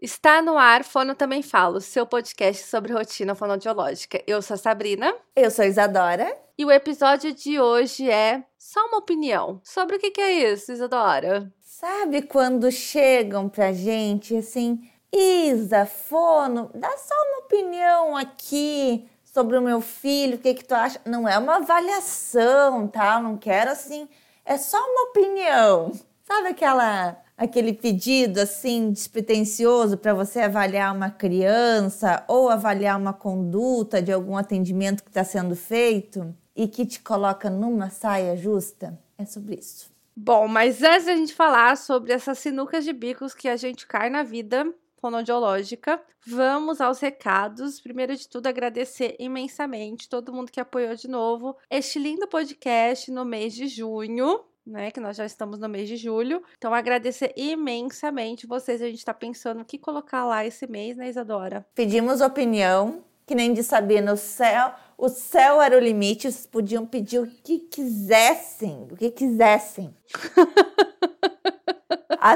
Está 0.00 0.42
no 0.42 0.58
ar 0.58 0.84
Fono 0.84 1.14
Também 1.14 1.40
Falo, 1.40 1.80
seu 1.80 2.04
podcast 2.04 2.66
sobre 2.66 2.92
rotina 2.92 3.34
fonodiológica. 3.34 4.22
Eu 4.26 4.42
sou 4.42 4.52
a 4.52 4.58
Sabrina. 4.58 5.14
Eu 5.34 5.50
sou 5.50 5.64
a 5.64 5.68
Isadora. 5.68 6.36
E 6.58 6.66
o 6.66 6.70
episódio 6.70 7.32
de 7.32 7.58
hoje 7.58 8.10
é 8.10 8.44
só 8.58 8.84
uma 8.88 8.98
opinião. 8.98 9.58
Sobre 9.64 9.96
o 9.96 9.98
que, 9.98 10.20
é 10.20 10.52
isso, 10.52 10.70
Isadora? 10.70 11.50
Sabe 11.62 12.20
quando 12.20 12.70
chegam 12.70 13.48
pra 13.48 13.72
gente 13.72 14.36
assim, 14.36 14.86
Isa, 15.10 15.86
Fono, 15.86 16.70
dá 16.74 16.94
só 16.98 17.14
uma 17.30 17.38
opinião 17.46 18.14
aqui 18.18 19.08
sobre 19.24 19.56
o 19.56 19.62
meu 19.62 19.80
filho, 19.80 20.36
o 20.36 20.40
que, 20.40 20.52
que 20.52 20.64
tu 20.64 20.74
acha? 20.74 21.00
Não 21.06 21.26
é 21.26 21.38
uma 21.38 21.56
avaliação, 21.56 22.86
tá? 22.86 23.18
não 23.18 23.38
quero 23.38 23.70
assim, 23.70 24.06
é 24.44 24.58
só 24.58 24.78
uma 24.78 25.08
opinião. 25.08 25.92
Sabe 26.26 26.48
aquela 26.48 27.22
aquele 27.36 27.72
pedido 27.72 28.40
assim 28.40 28.90
despretensioso 28.90 29.96
para 29.96 30.12
você 30.12 30.40
avaliar 30.40 30.94
uma 30.94 31.10
criança 31.10 32.24
ou 32.26 32.48
avaliar 32.48 32.98
uma 32.98 33.12
conduta 33.12 34.02
de 34.02 34.10
algum 34.10 34.36
atendimento 34.36 35.04
que 35.04 35.10
está 35.10 35.22
sendo 35.22 35.54
feito 35.54 36.34
e 36.54 36.66
que 36.66 36.84
te 36.84 37.00
coloca 37.00 37.48
numa 37.48 37.90
saia 37.90 38.36
justa? 38.36 38.98
É 39.16 39.24
sobre 39.24 39.56
isso. 39.56 39.94
Bom, 40.16 40.48
mas 40.48 40.82
antes 40.82 41.06
da 41.06 41.14
gente 41.14 41.34
falar 41.34 41.76
sobre 41.76 42.12
essas 42.12 42.38
sinucas 42.38 42.84
de 42.84 42.92
bicos 42.92 43.34
que 43.34 43.48
a 43.48 43.56
gente 43.56 43.86
cai 43.86 44.10
na 44.10 44.22
vida 44.22 44.66
fonodiológica, 44.98 46.02
vamos 46.26 46.80
aos 46.80 46.98
recados. 46.98 47.80
Primeiro 47.80 48.16
de 48.16 48.26
tudo, 48.28 48.46
agradecer 48.46 49.14
imensamente 49.20 50.08
todo 50.08 50.32
mundo 50.32 50.50
que 50.50 50.58
apoiou 50.58 50.96
de 50.96 51.06
novo 51.06 51.56
este 51.70 51.98
lindo 51.98 52.26
podcast 52.26 53.12
no 53.12 53.24
mês 53.24 53.54
de 53.54 53.68
junho 53.68 54.40
né? 54.66 54.90
Que 54.90 55.00
nós 55.00 55.16
já 55.16 55.24
estamos 55.24 55.58
no 55.58 55.68
mês 55.68 55.88
de 55.88 55.96
julho. 55.96 56.42
Então, 56.56 56.74
agradecer 56.74 57.32
imensamente 57.36 58.46
vocês. 58.46 58.82
A 58.82 58.86
gente 58.86 58.98
está 58.98 59.14
pensando 59.14 59.60
o 59.60 59.64
que 59.64 59.78
colocar 59.78 60.24
lá 60.24 60.44
esse 60.44 60.66
mês, 60.66 60.96
né, 60.96 61.08
Isadora? 61.08 61.64
Pedimos 61.74 62.20
opinião, 62.20 63.04
que 63.26 63.34
nem 63.34 63.52
de 63.52 63.62
saber 63.62 64.00
no 64.00 64.16
céu. 64.16 64.72
O 64.98 65.08
céu 65.08 65.60
era 65.60 65.76
o 65.76 65.80
limite, 65.80 66.22
vocês 66.22 66.46
podiam 66.46 66.86
pedir 66.86 67.18
o 67.18 67.26
que 67.26 67.58
quisessem, 67.58 68.88
o 68.90 68.96
que 68.96 69.10
quisessem. 69.10 69.94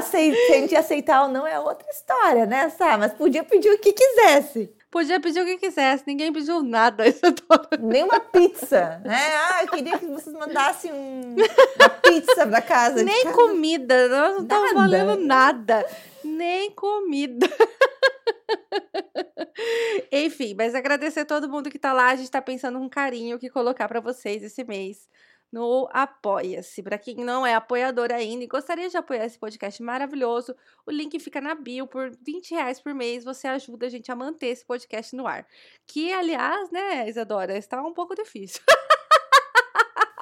Se 0.03 0.17
a 0.17 0.57
gente 0.57 0.75
aceitar 0.75 1.23
ou 1.23 1.27
não 1.27 1.45
é 1.45 1.59
outra 1.59 1.89
história, 1.89 2.45
né, 2.45 2.69
Sá? 2.69 2.97
Mas 2.97 3.13
podia 3.13 3.43
pedir 3.43 3.69
o 3.69 3.79
que 3.79 3.91
quisesse. 3.91 4.73
Podia 4.91 5.21
pedir 5.21 5.41
o 5.41 5.45
que 5.45 5.57
quisesse, 5.57 6.03
ninguém 6.05 6.33
pediu 6.33 6.61
nada. 6.61 7.05
Nem 7.79 8.03
uma 8.03 8.19
pizza, 8.19 9.01
né? 9.05 9.37
Ah, 9.37 9.63
eu 9.63 9.69
queria 9.69 9.97
que 9.97 10.05
vocês 10.05 10.35
mandassem 10.35 10.91
um, 10.91 11.37
uma 11.79 11.89
pizza 11.89 12.45
pra 12.45 12.61
casa. 12.61 13.01
Nem 13.01 13.23
casa. 13.23 13.35
comida, 13.35 14.09
nós 14.09 14.35
não 14.35 14.43
estamos 14.43 14.73
valendo 14.73 15.15
nada. 15.15 15.85
Nem 16.25 16.71
comida. 16.71 17.47
Enfim, 20.11 20.53
mas 20.57 20.75
agradecer 20.75 21.21
a 21.21 21.25
todo 21.25 21.47
mundo 21.47 21.69
que 21.69 21.79
tá 21.79 21.93
lá. 21.93 22.09
A 22.09 22.15
gente 22.17 22.29
tá 22.29 22.41
pensando 22.41 22.77
com 22.77 22.89
carinho 22.89 23.37
o 23.37 23.39
que 23.39 23.49
colocar 23.49 23.87
para 23.87 24.01
vocês 24.01 24.43
esse 24.43 24.65
mês 24.65 25.07
no 25.51 25.89
Apoia-se. 25.91 26.81
Para 26.81 26.97
quem 26.97 27.15
não 27.15 27.45
é 27.45 27.53
apoiador 27.53 28.11
ainda 28.11 28.43
e 28.43 28.47
gostaria 28.47 28.89
de 28.89 28.97
apoiar 28.97 29.25
esse 29.25 29.37
podcast 29.37 29.81
maravilhoso, 29.83 30.55
o 30.85 30.91
link 30.91 31.19
fica 31.19 31.41
na 31.41 31.53
bio. 31.53 31.85
Por 31.87 32.11
20 32.23 32.51
reais 32.51 32.79
por 32.79 32.93
mês 32.93 33.23
você 33.23 33.47
ajuda 33.47 33.87
a 33.87 33.89
gente 33.89 34.11
a 34.11 34.15
manter 34.15 34.47
esse 34.47 34.65
podcast 34.65 35.15
no 35.15 35.27
ar. 35.27 35.45
Que, 35.85 36.11
aliás, 36.13 36.71
né, 36.71 37.09
Isadora, 37.09 37.57
está 37.57 37.81
um 37.81 37.93
pouco 37.93 38.15
difícil. 38.15 38.61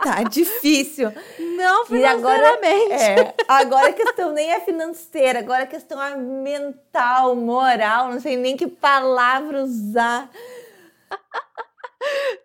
Tá 0.02 0.24
difícil. 0.24 1.12
Não 1.58 1.86
financeiramente. 1.86 2.94
Agora, 2.94 3.22
é, 3.22 3.36
agora 3.48 3.90
a 3.90 3.94
questão 3.94 4.32
nem 4.32 4.50
é 4.50 4.62
financeira, 4.62 5.40
agora 5.40 5.64
a 5.64 5.68
questão 5.68 6.02
é 6.02 6.16
mental, 6.16 7.36
moral, 7.36 8.10
não 8.10 8.20
sei 8.20 8.38
nem 8.38 8.56
que 8.56 8.66
palavra 8.66 9.62
usar. 9.62 10.30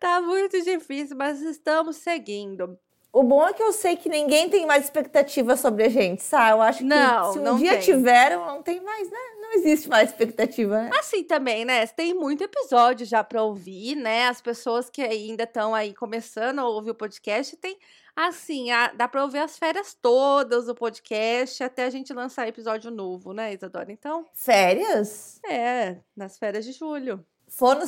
Tá 0.04 0.20
muito 0.20 0.60
difícil, 0.62 1.16
mas 1.16 1.40
estamos 1.40 1.96
seguindo. 1.96 2.78
O 3.10 3.22
bom 3.22 3.46
é 3.46 3.54
que 3.54 3.62
eu 3.62 3.72
sei 3.72 3.96
que 3.96 4.08
ninguém 4.08 4.50
tem 4.50 4.66
mais 4.66 4.84
expectativa 4.84 5.56
sobre 5.56 5.84
a 5.84 5.88
gente, 5.88 6.22
sabe? 6.22 6.50
Eu 6.50 6.60
acho 6.60 6.78
que 6.78 6.84
não, 6.84 7.32
se 7.32 7.38
um 7.38 7.42
não 7.42 7.56
dia 7.56 7.70
tem. 7.72 7.80
tiveram, 7.80 8.44
não 8.44 8.62
tem 8.62 8.82
mais, 8.82 9.10
né? 9.10 9.18
Não 9.40 9.52
existe 9.54 9.88
mais 9.88 10.10
expectativa, 10.10 10.82
né? 10.82 10.90
Assim 10.98 11.22
também, 11.22 11.64
né? 11.64 11.86
Tem 11.86 12.12
muito 12.12 12.44
episódio 12.44 13.06
já 13.06 13.24
para 13.24 13.42
ouvir, 13.42 13.94
né? 13.94 14.26
As 14.26 14.42
pessoas 14.42 14.90
que 14.90 15.00
ainda 15.00 15.44
estão 15.44 15.74
aí 15.74 15.94
começando 15.94 16.58
a 16.58 16.68
ouvir 16.68 16.90
o 16.90 16.94
podcast, 16.94 17.56
tem 17.56 17.78
assim, 18.14 18.72
a, 18.72 18.88
dá 18.88 19.08
para 19.08 19.22
ouvir 19.22 19.38
as 19.38 19.56
férias 19.56 19.94
todas 19.94 20.66
do 20.66 20.74
podcast 20.74 21.62
até 21.62 21.84
a 21.84 21.90
gente 21.90 22.12
lançar 22.12 22.46
episódio 22.46 22.90
novo, 22.90 23.32
né, 23.32 23.54
Isadora? 23.54 23.90
Então. 23.90 24.26
Férias? 24.34 25.40
É, 25.46 25.96
nas 26.14 26.36
férias 26.36 26.64
de 26.64 26.72
julho. 26.72 27.24
Fono, 27.56 27.84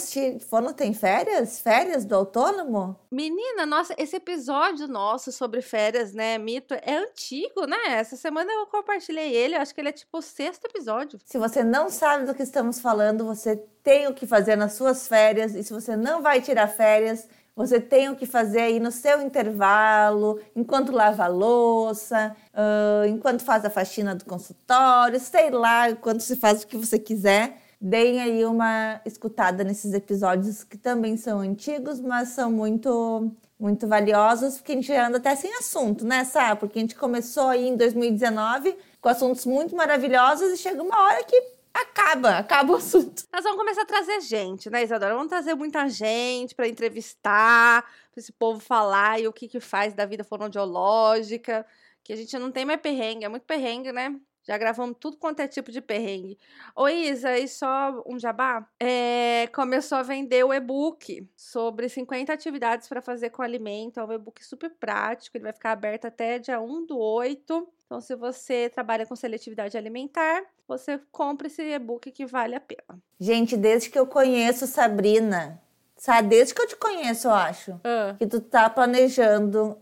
Fono 0.48 0.72
tem 0.72 0.94
férias? 0.94 1.58
Férias 1.58 2.04
do 2.04 2.14
autônomo? 2.14 2.96
Menina, 3.10 3.66
nossa, 3.66 3.94
esse 3.98 4.14
episódio 4.14 4.86
nosso 4.86 5.32
sobre 5.32 5.60
férias, 5.60 6.12
né, 6.12 6.38
mito, 6.38 6.72
é 6.74 6.96
antigo, 6.98 7.66
né? 7.66 7.76
Essa 7.88 8.16
semana 8.16 8.52
eu 8.52 8.66
compartilhei 8.66 9.34
ele, 9.34 9.56
eu 9.56 9.60
acho 9.60 9.74
que 9.74 9.80
ele 9.80 9.88
é 9.88 9.92
tipo 9.92 10.18
o 10.18 10.22
sexto 10.22 10.66
episódio. 10.66 11.18
Se 11.24 11.36
você 11.36 11.64
não 11.64 11.90
sabe 11.90 12.26
do 12.26 12.34
que 12.34 12.44
estamos 12.44 12.78
falando, 12.78 13.24
você 13.24 13.56
tem 13.82 14.06
o 14.06 14.14
que 14.14 14.24
fazer 14.24 14.54
nas 14.54 14.74
suas 14.74 15.08
férias. 15.08 15.56
E 15.56 15.64
se 15.64 15.72
você 15.72 15.96
não 15.96 16.22
vai 16.22 16.40
tirar 16.40 16.68
férias, 16.68 17.28
você 17.56 17.80
tem 17.80 18.08
o 18.08 18.14
que 18.14 18.24
fazer 18.24 18.60
aí 18.60 18.78
no 18.78 18.92
seu 18.92 19.20
intervalo, 19.20 20.38
enquanto 20.54 20.92
lava 20.92 21.24
a 21.24 21.28
louça, 21.28 22.36
uh, 22.52 23.06
enquanto 23.08 23.42
faz 23.42 23.64
a 23.64 23.70
faxina 23.70 24.14
do 24.14 24.24
consultório, 24.24 25.18
sei 25.18 25.50
lá, 25.50 25.90
enquanto 25.90 26.20
você 26.20 26.36
faz 26.36 26.62
o 26.62 26.66
que 26.68 26.76
você 26.76 27.00
quiser 27.00 27.65
deem 27.80 28.20
aí 28.20 28.44
uma 28.44 29.00
escutada 29.04 29.62
nesses 29.62 29.92
episódios 29.92 30.64
que 30.64 30.78
também 30.78 31.16
são 31.16 31.40
antigos, 31.40 32.00
mas 32.00 32.30
são 32.30 32.50
muito 32.50 33.30
muito 33.58 33.88
valiosos, 33.88 34.56
porque 34.56 34.72
a 34.72 34.74
gente 34.74 34.92
anda 34.92 35.16
até 35.16 35.34
sem 35.34 35.50
assunto, 35.54 36.04
né, 36.04 36.24
Sá? 36.24 36.54
Porque 36.54 36.78
a 36.78 36.82
gente 36.82 36.94
começou 36.94 37.48
aí 37.48 37.68
em 37.68 37.76
2019 37.76 38.76
com 39.00 39.08
assuntos 39.08 39.46
muito 39.46 39.74
maravilhosos 39.74 40.52
e 40.52 40.56
chega 40.58 40.82
uma 40.82 41.04
hora 41.04 41.24
que 41.24 41.56
acaba, 41.72 42.38
acaba 42.38 42.72
o 42.74 42.76
assunto. 42.76 43.24
Nós 43.32 43.42
vamos 43.42 43.58
começar 43.58 43.82
a 43.82 43.86
trazer 43.86 44.20
gente, 44.20 44.68
né, 44.68 44.82
Isadora? 44.82 45.14
Vamos 45.14 45.28
trazer 45.28 45.54
muita 45.54 45.88
gente 45.88 46.54
para 46.54 46.68
entrevistar, 46.68 47.82
para 47.82 48.20
esse 48.20 48.32
povo 48.32 48.60
falar 48.60 49.20
e 49.20 49.28
o 49.28 49.32
que 49.32 49.48
que 49.48 49.60
faz 49.60 49.94
da 49.94 50.04
vida 50.04 50.24
fonoaudiológica, 50.24 51.66
que 52.02 52.12
a 52.12 52.16
gente 52.16 52.38
não 52.38 52.50
tem 52.50 52.64
mais 52.64 52.80
perrengue, 52.80 53.24
é 53.24 53.28
muito 53.28 53.44
perrengue, 53.44 53.90
né? 53.92 54.14
Já 54.46 54.56
gravamos 54.56 54.96
tudo 55.00 55.16
quanto 55.16 55.40
é 55.40 55.48
tipo 55.48 55.72
de 55.72 55.80
perrengue. 55.80 56.38
Ô 56.74 56.88
Isa, 56.88 57.36
e 57.36 57.48
só 57.48 58.02
um 58.06 58.16
jabá? 58.16 58.64
É, 58.78 59.48
começou 59.52 59.98
a 59.98 60.02
vender 60.02 60.44
o 60.44 60.54
e-book 60.54 61.28
sobre 61.36 61.88
50 61.88 62.32
atividades 62.32 62.86
para 62.86 63.02
fazer 63.02 63.30
com 63.30 63.42
alimento. 63.42 63.98
É 63.98 64.04
um 64.04 64.12
e-book 64.12 64.44
super 64.44 64.70
prático, 64.70 65.36
ele 65.36 65.44
vai 65.44 65.52
ficar 65.52 65.72
aberto 65.72 66.04
até 66.04 66.38
dia 66.38 66.60
1 66.60 66.86
do 66.86 66.96
8. 66.96 67.68
Então, 67.86 68.00
se 68.00 68.14
você 68.14 68.68
trabalha 68.68 69.04
com 69.04 69.16
seletividade 69.16 69.76
alimentar, 69.76 70.44
você 70.68 71.00
compra 71.10 71.48
esse 71.48 71.62
e-book 71.62 72.12
que 72.12 72.24
vale 72.24 72.54
a 72.54 72.60
pena. 72.60 73.02
Gente, 73.18 73.56
desde 73.56 73.90
que 73.90 73.98
eu 73.98 74.06
conheço 74.06 74.66
Sabrina, 74.66 75.60
sabe? 75.96 76.28
Desde 76.28 76.54
que 76.54 76.62
eu 76.62 76.68
te 76.68 76.76
conheço, 76.76 77.26
eu 77.26 77.34
acho, 77.34 77.80
que 78.16 78.26
tu 78.28 78.40
tá 78.40 78.70
planejando 78.70 79.76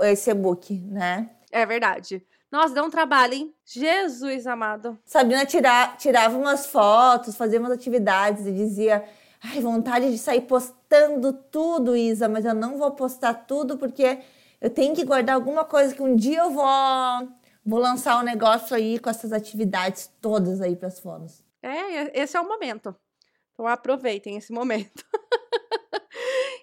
esse 0.00 0.30
e-book, 0.30 0.76
né? 0.80 1.30
É 1.52 1.64
verdade. 1.64 2.26
Nossa, 2.50 2.74
deu 2.74 2.84
um 2.84 2.90
trabalho, 2.90 3.34
hein? 3.34 3.54
Jesus 3.64 4.46
amado. 4.46 4.98
Sabrina 5.04 5.44
tira, 5.44 5.88
tirava 5.98 6.36
umas 6.36 6.66
fotos, 6.66 7.36
fazia 7.36 7.60
umas 7.60 7.72
atividades 7.72 8.46
e 8.46 8.52
dizia: 8.52 9.04
Ai, 9.42 9.60
vontade 9.60 10.10
de 10.10 10.18
sair 10.18 10.40
postando 10.42 11.32
tudo, 11.32 11.94
Isa, 11.94 12.28
mas 12.28 12.44
eu 12.46 12.54
não 12.54 12.78
vou 12.78 12.90
postar 12.92 13.34
tudo 13.34 13.76
porque 13.76 14.20
eu 14.60 14.70
tenho 14.70 14.94
que 14.94 15.04
guardar 15.04 15.34
alguma 15.36 15.64
coisa 15.64 15.94
que 15.94 16.02
um 16.02 16.16
dia 16.16 16.40
eu 16.40 16.50
vou, 16.50 16.66
vou 17.64 17.78
lançar 17.78 18.18
um 18.18 18.24
negócio 18.24 18.74
aí 18.74 18.98
com 18.98 19.10
essas 19.10 19.32
atividades 19.32 20.10
todas 20.20 20.62
aí 20.62 20.74
para 20.74 20.88
as 20.88 20.98
fonos. 20.98 21.44
É, 21.62 22.18
esse 22.18 22.36
é 22.36 22.40
o 22.40 22.48
momento. 22.48 22.96
Então 23.52 23.66
aproveitem 23.66 24.36
esse 24.36 24.52
momento. 24.52 25.04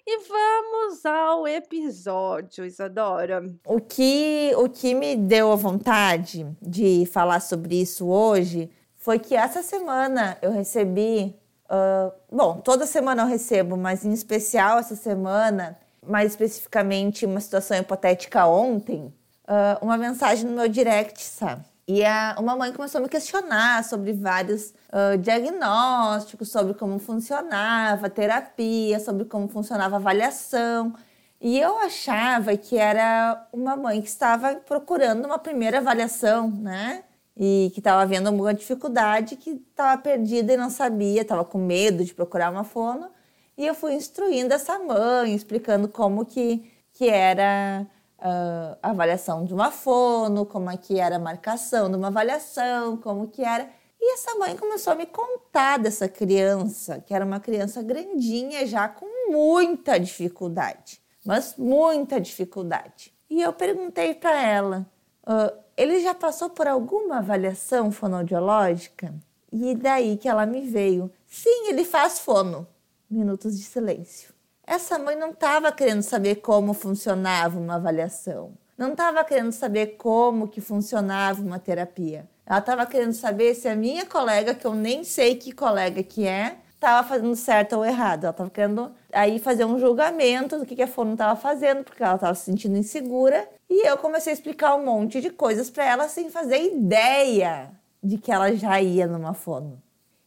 E 0.07 0.19
vamos 0.19 1.03
ao 1.03 1.47
episódio, 1.47 2.63
Isadora. 2.63 3.51
O 3.65 3.81
que, 3.81 4.51
o 4.55 4.69
que 4.69 4.93
me 4.93 5.15
deu 5.15 5.51
a 5.51 5.55
vontade 5.55 6.45
de 6.61 7.07
falar 7.07 7.39
sobre 7.39 7.81
isso 7.81 8.05
hoje 8.05 8.69
foi 8.97 9.17
que 9.17 9.35
essa 9.35 9.63
semana 9.63 10.37
eu 10.43 10.51
recebi. 10.51 11.35
Uh, 11.65 12.13
bom, 12.31 12.61
toda 12.61 12.85
semana 12.85 13.23
eu 13.23 13.27
recebo, 13.27 13.75
mas 13.75 14.05
em 14.05 14.13
especial 14.13 14.77
essa 14.77 14.95
semana, 14.95 15.75
mais 16.05 16.33
especificamente 16.33 17.25
uma 17.25 17.39
situação 17.39 17.75
hipotética 17.75 18.45
ontem, 18.45 19.11
uh, 19.47 19.83
uma 19.83 19.97
mensagem 19.97 20.45
no 20.45 20.55
meu 20.55 20.67
direct, 20.67 21.19
sabe? 21.23 21.65
E 21.87 22.03
a, 22.03 22.35
uma 22.39 22.55
mãe 22.55 22.73
começou 22.73 22.99
a 22.99 23.01
me 23.03 23.09
questionar 23.09 23.83
sobre 23.83 24.13
vários 24.13 24.73
uh, 24.89 25.17
diagnósticos, 25.19 26.49
sobre 26.51 26.73
como 26.73 26.97
funcionava 26.99 28.09
terapia, 28.09 28.99
sobre 28.99 29.25
como 29.25 29.47
funcionava 29.47 29.97
avaliação. 29.97 30.93
E 31.39 31.59
eu 31.59 31.77
achava 31.79 32.57
que 32.57 32.77
era 32.77 33.47
uma 33.53 33.75
mãe 33.75 34.01
que 34.01 34.07
estava 34.07 34.55
procurando 34.55 35.25
uma 35.25 35.37
primeira 35.37 35.77
avaliação, 35.77 36.49
né? 36.49 37.03
e 37.37 37.69
que 37.73 37.79
estava 37.79 38.01
havendo 38.01 38.29
alguma 38.29 38.53
dificuldade, 38.53 39.35
que 39.35 39.51
estava 39.51 40.01
perdida 40.01 40.53
e 40.53 40.57
não 40.57 40.69
sabia, 40.69 41.21
estava 41.21 41.43
com 41.43 41.57
medo 41.57 42.03
de 42.03 42.13
procurar 42.13 42.51
uma 42.51 42.63
fono. 42.63 43.09
E 43.57 43.65
eu 43.65 43.75
fui 43.75 43.93
instruindo 43.93 44.53
essa 44.53 44.79
mãe, 44.79 45.33
explicando 45.35 45.87
como 45.87 46.25
que, 46.25 46.71
que 46.93 47.09
era 47.09 47.85
uh, 48.19 48.77
a 48.81 48.89
avaliação 48.89 49.45
de 49.45 49.53
uma 49.53 49.71
fono, 49.71 50.45
como 50.45 50.69
é 50.69 50.77
que 50.77 50.99
era 50.99 51.15
a 51.15 51.19
marcação 51.19 51.89
de 51.89 51.95
uma 51.95 52.07
avaliação, 52.07 52.97
como 52.97 53.27
que 53.27 53.43
era. 53.43 53.69
E 53.99 54.13
essa 54.13 54.35
mãe 54.35 54.55
começou 54.55 54.93
a 54.93 54.95
me 54.95 55.05
contar 55.05 55.79
dessa 55.79 56.07
criança, 56.07 56.99
que 56.99 57.13
era 57.13 57.25
uma 57.25 57.39
criança 57.39 57.81
grandinha 57.81 58.65
já 58.67 58.87
com 58.87 59.31
muita 59.31 59.99
dificuldade, 59.99 61.01
mas 61.25 61.55
muita 61.57 62.19
dificuldade. 62.19 63.13
E 63.29 63.41
eu 63.41 63.51
perguntei 63.53 64.13
para 64.13 64.39
ela, 64.39 64.85
uh, 65.23 65.57
ele 65.75 65.99
já 66.01 66.13
passou 66.13 66.49
por 66.49 66.67
alguma 66.67 67.17
avaliação 67.17 67.91
fonoaudiológica? 67.91 69.13
E 69.51 69.73
daí 69.73 70.17
que 70.17 70.27
ela 70.27 70.45
me 70.45 70.61
veio, 70.61 71.11
sim, 71.25 71.69
ele 71.69 71.85
faz 71.85 72.19
fono. 72.19 72.67
Minutos 73.09 73.57
de 73.57 73.63
silêncio. 73.63 74.34
Essa 74.67 74.97
mãe 74.97 75.15
não 75.15 75.29
estava 75.29 75.71
querendo 75.71 76.01
saber 76.01 76.35
como 76.37 76.73
funcionava 76.73 77.59
uma 77.59 77.75
avaliação. 77.75 78.53
Não 78.75 78.91
estava 78.91 79.23
querendo 79.23 79.51
saber 79.51 79.95
como 79.97 80.47
que 80.47 80.59
funcionava 80.59 81.41
uma 81.41 81.59
terapia. 81.59 82.27
Ela 82.45 82.59
estava 82.59 82.85
querendo 82.85 83.13
saber 83.13 83.53
se 83.53 83.67
a 83.67 83.75
minha 83.75 84.05
colega, 84.05 84.55
que 84.55 84.65
eu 84.65 84.73
nem 84.73 85.03
sei 85.03 85.35
que 85.35 85.51
colega 85.51 86.01
que 86.01 86.27
é, 86.27 86.57
estava 86.73 87.07
fazendo 87.07 87.35
certo 87.35 87.77
ou 87.77 87.85
errado. 87.85 88.23
Ela 88.23 88.31
estava 88.31 88.49
querendo 88.49 88.91
aí 89.13 89.39
fazer 89.39 89.65
um 89.65 89.79
julgamento 89.79 90.57
do 90.57 90.65
que, 90.65 90.75
que 90.75 90.83
a 90.83 90.87
fono 90.87 91.13
estava 91.13 91.39
fazendo, 91.39 91.83
porque 91.83 92.03
ela 92.03 92.15
estava 92.15 92.33
se 92.33 92.45
sentindo 92.45 92.75
insegura. 92.75 93.47
E 93.69 93.87
eu 93.87 93.97
comecei 93.97 94.31
a 94.31 94.35
explicar 94.35 94.75
um 94.75 94.85
monte 94.85 95.21
de 95.21 95.29
coisas 95.29 95.69
para 95.69 95.85
ela 95.85 96.09
sem 96.09 96.29
fazer 96.29 96.61
ideia 96.63 97.69
de 98.03 98.17
que 98.17 98.31
ela 98.31 98.53
já 98.55 98.81
ia 98.81 99.07
numa 99.07 99.33
fono. 99.33 99.81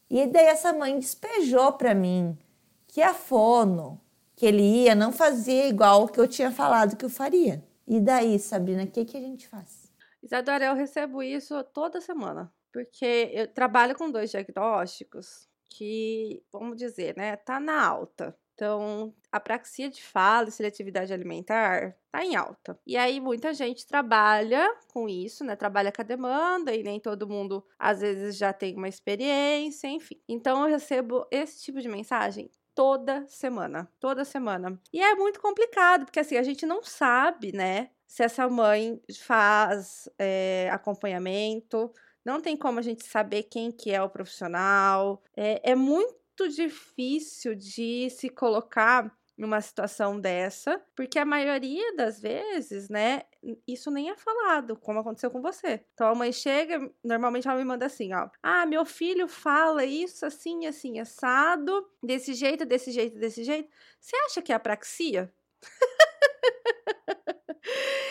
E 0.09 0.27
daí 0.27 0.47
essa 0.47 0.73
mãe 0.73 0.99
despejou 0.99 1.73
para 1.73 1.95
mim 1.95 2.39
que 2.87 3.03
a 3.03 3.13
fono 3.13 4.01
que 4.39 4.47
ele 4.47 4.63
ia 4.63 4.95
não 4.95 5.11
fazia 5.11 5.67
igual 5.67 6.05
o 6.05 6.09
que 6.09 6.21
eu 6.21 6.29
tinha 6.29 6.53
falado 6.53 6.97
que 6.97 7.05
eu 7.05 7.11
faria. 7.11 7.61
E 7.85 8.01
daí, 8.01 8.39
Sabrina, 8.39 8.85
o 8.85 8.87
que, 8.87 9.05
que 9.05 9.17
a 9.17 9.21
gente 9.21 9.49
faz? 9.49 9.93
Isadora, 10.23 10.67
eu 10.67 10.75
recebo 10.77 11.21
isso 11.21 11.61
toda 11.65 12.01
semana, 12.01 12.53
porque 12.73 13.31
eu 13.33 13.49
trabalho 13.49 13.97
com 13.97 14.09
dois 14.09 14.31
diagnósticos 14.31 15.49
que, 15.69 16.41
vamos 16.53 16.77
dizer, 16.77 17.17
né, 17.17 17.35
tá 17.35 17.59
na 17.59 17.85
alta. 17.85 18.37
Então, 18.55 19.13
a 19.31 19.41
praxia 19.41 19.91
de 19.91 20.03
fala 20.03 20.49
e 20.49 20.53
seletividade 20.53 21.13
alimentar 21.13 21.97
tá 22.13 22.25
em 22.25 22.37
alta. 22.37 22.79
E 22.87 22.97
aí, 22.97 23.21
muita 23.21 23.53
gente 23.53 23.87
trabalha 23.87 24.69
com 24.93 25.09
isso, 25.09 25.45
né? 25.45 25.55
Trabalha 25.55 25.93
com 25.93 26.03
a 26.03 26.05
demanda 26.05 26.75
e 26.75 26.83
nem 26.83 26.99
todo 27.01 27.29
mundo, 27.29 27.65
às 27.79 28.01
vezes, 28.01 28.37
já 28.37 28.53
tem 28.53 28.77
uma 28.77 28.89
experiência, 28.89 29.89
enfim. 29.89 30.21
Então, 30.29 30.63
eu 30.63 30.69
recebo 30.69 31.27
esse 31.31 31.63
tipo 31.63 31.81
de 31.81 31.89
mensagem 31.89 32.51
toda 32.79 33.27
semana, 33.27 33.91
toda 33.99 34.25
semana. 34.25 34.81
E 34.93 35.03
é 35.03 35.17
muito 35.17 35.41
complicado, 35.41 36.05
porque 36.05 36.21
assim, 36.21 36.37
a 36.37 36.45
gente 36.45 36.65
não 36.65 36.81
sabe, 36.81 37.51
né, 37.51 37.91
se 38.07 38.23
essa 38.23 38.49
mãe 38.49 39.03
faz 39.27 40.09
é, 40.17 40.71
acompanhamento, 40.71 41.93
não 42.25 42.41
tem 42.41 42.57
como 42.57 42.79
a 42.79 42.83
gente 42.83 43.05
saber 43.05 43.43
quem 43.43 43.73
que 43.73 43.91
é 43.91 44.01
o 44.01 44.09
profissional. 44.09 45.25
É, 45.37 45.73
é 45.73 45.75
muito 45.75 46.49
difícil 46.55 47.57
de 47.57 48.09
se 48.11 48.29
colocar 48.29 49.13
numa 49.39 49.61
situação 49.61 50.21
dessa, 50.21 50.83
porque 50.97 51.19
a 51.19 51.25
maioria 51.25 51.95
das 51.97 52.21
vezes, 52.21 52.89
né, 52.89 53.23
isso 53.67 53.91
nem 53.91 54.11
é 54.11 54.17
falado, 54.17 54.77
como 54.77 54.99
aconteceu 55.01 55.31
com 55.31 55.41
você. 55.41 55.85
Então 55.95 56.09
a 56.09 56.15
mãe 56.15 56.33
chega, 56.33 56.91
normalmente 57.05 57.47
ela 57.49 57.57
me 57.59 57.65
manda 57.65 57.87
assim, 57.87 58.13
ó: 58.13 58.29
"Ah, 58.43 58.67
meu 58.67 58.85
filho 58.85 59.29
fala 59.29 59.85
isso 59.85 60.27
assim, 60.27 60.67
assim, 60.67 60.99
assado, 60.99 61.87
desse 62.03 62.35
jeito, 62.35 62.67
desse 62.67 62.91
jeito, 62.93 63.19
desse 63.19 63.45
jeito. 63.45 63.69
Você 64.01 64.17
acha 64.27 64.43
que 64.43 64.53
é 64.53 64.57
apraxia?" 64.57 65.33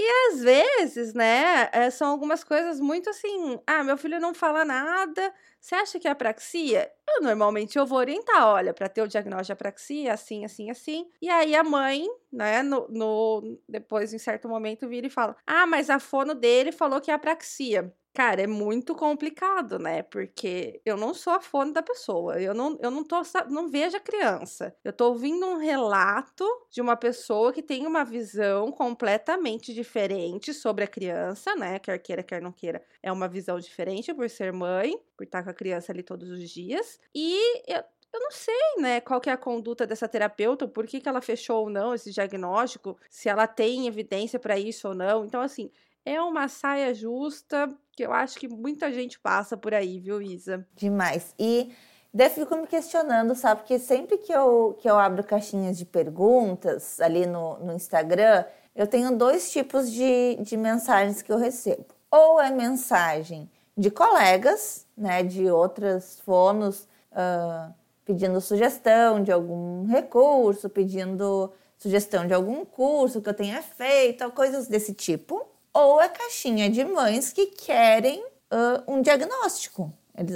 E 0.00 0.08
às 0.30 0.40
vezes, 0.42 1.12
né, 1.12 1.68
é, 1.72 1.90
são 1.90 2.08
algumas 2.10 2.44
coisas 2.44 2.78
muito 2.78 3.10
assim, 3.10 3.58
ah, 3.66 3.82
meu 3.82 3.96
filho 3.96 4.20
não 4.20 4.32
fala 4.32 4.64
nada, 4.64 5.34
você 5.60 5.74
acha 5.74 5.98
que 5.98 6.06
é 6.06 6.10
apraxia? 6.12 6.88
Eu 7.08 7.20
normalmente 7.22 7.76
eu 7.76 7.84
vou 7.84 7.98
orientar, 7.98 8.46
olha, 8.46 8.72
para 8.72 8.88
ter 8.88 9.02
o 9.02 9.08
diagnóstico 9.08 9.46
de 9.46 9.52
apraxia, 9.54 10.12
assim, 10.14 10.44
assim, 10.44 10.70
assim. 10.70 11.10
E 11.20 11.28
aí 11.28 11.52
a 11.56 11.64
mãe, 11.64 12.06
né, 12.32 12.62
no, 12.62 12.86
no 12.88 13.58
depois 13.68 14.12
em 14.14 14.18
certo 14.18 14.48
momento 14.48 14.88
vira 14.88 15.06
e 15.08 15.10
fala: 15.10 15.36
"Ah, 15.46 15.66
mas 15.66 15.90
a 15.90 15.98
fono 15.98 16.32
dele 16.34 16.70
falou 16.70 17.00
que 17.00 17.10
é 17.10 17.14
apraxia". 17.14 17.92
Cara, 18.18 18.42
é 18.42 18.48
muito 18.48 18.96
complicado, 18.96 19.78
né? 19.78 20.02
Porque 20.02 20.82
eu 20.84 20.96
não 20.96 21.14
sou 21.14 21.34
a 21.34 21.40
fone 21.40 21.72
da 21.72 21.80
pessoa. 21.80 22.42
Eu 22.42 22.52
não, 22.52 22.76
eu 22.82 22.90
não 22.90 23.04
tô, 23.04 23.22
não 23.48 23.68
vejo 23.68 23.96
a 23.96 24.00
criança. 24.00 24.74
Eu 24.82 24.92
tô 24.92 25.10
ouvindo 25.10 25.46
um 25.46 25.56
relato 25.56 26.44
de 26.68 26.80
uma 26.80 26.96
pessoa 26.96 27.52
que 27.52 27.62
tem 27.62 27.86
uma 27.86 28.04
visão 28.04 28.72
completamente 28.72 29.72
diferente 29.72 30.52
sobre 30.52 30.82
a 30.82 30.88
criança, 30.88 31.54
né? 31.54 31.78
Quer 31.78 31.96
queira, 32.00 32.24
quer 32.24 32.42
não 32.42 32.50
queira. 32.50 32.82
É 33.00 33.12
uma 33.12 33.28
visão 33.28 33.56
diferente 33.60 34.12
por 34.12 34.28
ser 34.28 34.52
mãe, 34.52 34.98
por 35.16 35.22
estar 35.22 35.44
com 35.44 35.50
a 35.50 35.54
criança 35.54 35.92
ali 35.92 36.02
todos 36.02 36.28
os 36.28 36.50
dias. 36.50 36.98
E 37.14 37.38
eu, 37.72 37.84
eu 38.12 38.20
não 38.20 38.32
sei, 38.32 38.54
né, 38.78 39.00
qual 39.00 39.20
que 39.20 39.30
é 39.30 39.32
a 39.32 39.36
conduta 39.36 39.86
dessa 39.86 40.08
terapeuta, 40.08 40.66
por 40.66 40.86
que, 40.86 41.00
que 41.00 41.08
ela 41.08 41.20
fechou 41.20 41.60
ou 41.64 41.70
não 41.70 41.94
esse 41.94 42.10
diagnóstico, 42.10 42.98
se 43.08 43.28
ela 43.28 43.46
tem 43.46 43.86
evidência 43.86 44.38
para 44.40 44.58
isso 44.58 44.88
ou 44.88 44.94
não. 44.94 45.24
Então, 45.24 45.40
assim, 45.40 45.70
é 46.08 46.22
uma 46.22 46.48
saia 46.48 46.94
justa 46.94 47.68
que 47.92 48.02
eu 48.02 48.12
acho 48.12 48.38
que 48.38 48.48
muita 48.48 48.90
gente 48.92 49.18
passa 49.18 49.56
por 49.56 49.74
aí, 49.74 49.98
viu, 49.98 50.22
Isa? 50.22 50.66
Demais. 50.74 51.34
E 51.38 51.72
daí 52.14 52.30
fico 52.30 52.56
me 52.56 52.66
questionando, 52.66 53.34
sabe? 53.34 53.60
Porque 53.60 53.78
sempre 53.78 54.16
que 54.18 54.32
eu, 54.32 54.78
que 54.80 54.88
eu 54.88 54.98
abro 54.98 55.22
caixinhas 55.22 55.76
de 55.76 55.84
perguntas 55.84 56.98
ali 57.00 57.26
no, 57.26 57.58
no 57.58 57.72
Instagram, 57.74 58.44
eu 58.74 58.86
tenho 58.86 59.16
dois 59.16 59.50
tipos 59.50 59.90
de, 59.90 60.36
de 60.36 60.56
mensagens 60.56 61.20
que 61.20 61.30
eu 61.30 61.36
recebo. 61.36 61.86
Ou 62.10 62.40
é 62.40 62.50
mensagem 62.50 63.50
de 63.76 63.90
colegas, 63.90 64.86
né, 64.96 65.22
de 65.22 65.50
outras 65.50 66.20
fonos, 66.20 66.88
uh, 67.12 67.74
pedindo 68.04 68.40
sugestão 68.40 69.22
de 69.22 69.30
algum 69.30 69.84
recurso, 69.86 70.70
pedindo 70.70 71.52
sugestão 71.76 72.26
de 72.26 72.32
algum 72.32 72.64
curso 72.64 73.20
que 73.20 73.28
eu 73.28 73.34
tenha 73.34 73.60
feito, 73.60 74.30
coisas 74.30 74.66
desse 74.68 74.94
tipo 74.94 75.57
ou 75.72 76.00
a 76.00 76.08
caixinha 76.08 76.68
de 76.68 76.84
mães 76.84 77.32
que 77.32 77.46
querem 77.46 78.22
uh, 78.22 78.92
um 78.92 79.00
diagnóstico. 79.00 79.92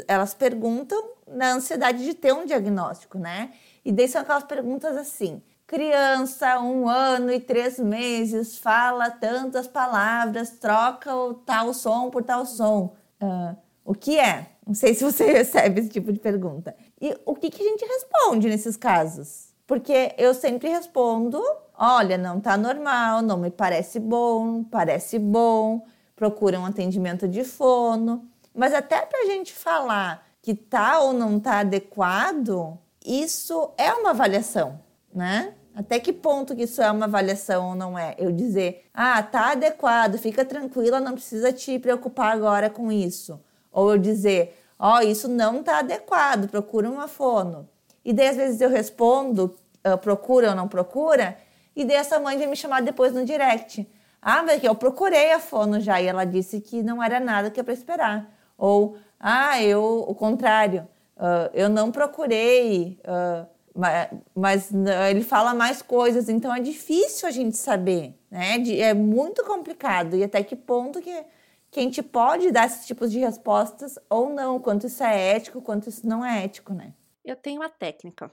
Elas 0.06 0.32
perguntam 0.32 1.10
na 1.26 1.54
ansiedade 1.54 2.04
de 2.04 2.14
ter 2.14 2.32
um 2.32 2.46
diagnóstico, 2.46 3.18
né? 3.18 3.52
E 3.84 3.90
daí 3.90 4.06
são 4.06 4.22
aquelas 4.22 4.44
perguntas 4.44 4.96
assim: 4.96 5.42
criança, 5.66 6.60
um 6.60 6.88
ano 6.88 7.32
e 7.32 7.40
três 7.40 7.78
meses, 7.80 8.56
fala 8.58 9.10
tantas 9.10 9.66
palavras, 9.66 10.50
troca 10.50 11.14
o 11.14 11.34
tal 11.34 11.74
som 11.74 12.10
por 12.10 12.22
tal 12.22 12.46
som. 12.46 12.94
Uh, 13.20 13.56
o 13.84 13.94
que 13.94 14.18
é? 14.18 14.46
Não 14.66 14.74
sei 14.74 14.94
se 14.94 15.02
você 15.02 15.24
recebe 15.32 15.80
esse 15.80 15.90
tipo 15.90 16.12
de 16.12 16.20
pergunta. 16.20 16.76
E 17.00 17.16
o 17.26 17.34
que, 17.34 17.50
que 17.50 17.62
a 17.62 17.68
gente 17.68 17.84
responde 17.84 18.48
nesses 18.48 18.76
casos? 18.76 19.48
Porque 19.66 20.14
eu 20.18 20.34
sempre 20.34 20.68
respondo 20.68 21.42
Olha, 21.84 22.16
não 22.16 22.38
está 22.38 22.56
normal, 22.56 23.22
não 23.22 23.36
me 23.36 23.50
parece 23.50 23.98
bom, 23.98 24.62
parece 24.62 25.18
bom, 25.18 25.84
procura 26.14 26.60
um 26.60 26.64
atendimento 26.64 27.26
de 27.26 27.42
fono. 27.42 28.24
Mas 28.54 28.72
até 28.72 29.04
para 29.04 29.22
a 29.22 29.26
gente 29.26 29.52
falar 29.52 30.24
que 30.40 30.54
tá 30.54 31.00
ou 31.00 31.12
não 31.12 31.40
tá 31.40 31.58
adequado, 31.58 32.78
isso 33.04 33.72
é 33.76 33.92
uma 33.94 34.10
avaliação, 34.10 34.78
né? 35.12 35.54
Até 35.74 35.98
que 35.98 36.12
ponto 36.12 36.54
que 36.54 36.62
isso 36.62 36.80
é 36.80 36.88
uma 36.88 37.06
avaliação 37.06 37.70
ou 37.70 37.74
não 37.74 37.98
é? 37.98 38.14
Eu 38.16 38.30
dizer, 38.30 38.84
ah, 38.94 39.20
tá 39.20 39.50
adequado, 39.50 40.18
fica 40.18 40.44
tranquila, 40.44 41.00
não 41.00 41.14
precisa 41.14 41.52
te 41.52 41.80
preocupar 41.80 42.30
agora 42.30 42.70
com 42.70 42.92
isso. 42.92 43.40
Ou 43.72 43.90
eu 43.90 43.98
dizer, 43.98 44.56
ó, 44.78 44.98
oh, 44.98 45.00
isso 45.00 45.26
não 45.26 45.64
tá 45.64 45.80
adequado, 45.80 46.48
procura 46.48 46.88
uma 46.88 47.08
fono. 47.08 47.68
E 48.04 48.12
daí 48.12 48.28
às 48.28 48.36
vezes 48.36 48.60
eu 48.60 48.70
respondo, 48.70 49.56
uh, 49.84 49.98
procura 49.98 50.50
ou 50.50 50.54
não 50.54 50.68
procura, 50.68 51.36
e 51.74 51.84
daí 51.84 51.96
essa 51.96 52.18
mãe 52.20 52.36
veio 52.36 52.50
me 52.50 52.56
chamar 52.56 52.82
depois 52.82 53.12
no 53.12 53.24
direct. 53.24 53.88
Ah, 54.20 54.42
mas 54.42 54.62
eu 54.62 54.74
procurei 54.74 55.32
a 55.32 55.40
fono 55.40 55.80
já 55.80 56.00
e 56.00 56.06
ela 56.06 56.24
disse 56.24 56.60
que 56.60 56.82
não 56.82 57.02
era 57.02 57.18
nada 57.18 57.50
que 57.50 57.58
é 57.58 57.62
para 57.62 57.72
esperar. 57.72 58.32
Ou, 58.56 58.96
ah, 59.18 59.60
eu, 59.60 60.04
o 60.06 60.14
contrário, 60.14 60.86
uh, 61.16 61.50
eu 61.52 61.68
não 61.68 61.90
procurei, 61.90 63.00
uh, 63.04 63.46
mas, 63.74 64.10
mas 64.34 64.72
ele 65.08 65.24
fala 65.24 65.54
mais 65.54 65.82
coisas, 65.82 66.28
então 66.28 66.54
é 66.54 66.60
difícil 66.60 67.26
a 67.26 67.32
gente 67.32 67.56
saber, 67.56 68.14
né? 68.30 68.56
É 68.78 68.94
muito 68.94 69.42
complicado 69.44 70.14
e 70.14 70.22
até 70.22 70.42
que 70.44 70.54
ponto 70.54 71.00
que, 71.00 71.24
que 71.70 71.80
a 71.80 71.82
gente 71.82 72.02
pode 72.02 72.52
dar 72.52 72.66
esses 72.66 72.86
tipos 72.86 73.10
de 73.10 73.18
respostas 73.18 73.98
ou 74.08 74.28
não, 74.28 74.60
quanto 74.60 74.86
isso 74.86 75.02
é 75.02 75.34
ético, 75.34 75.62
quanto 75.62 75.88
isso 75.88 76.06
não 76.06 76.24
é 76.24 76.44
ético, 76.44 76.72
né? 76.74 76.92
Eu 77.24 77.34
tenho 77.34 77.60
uma 77.60 77.70
técnica. 77.70 78.30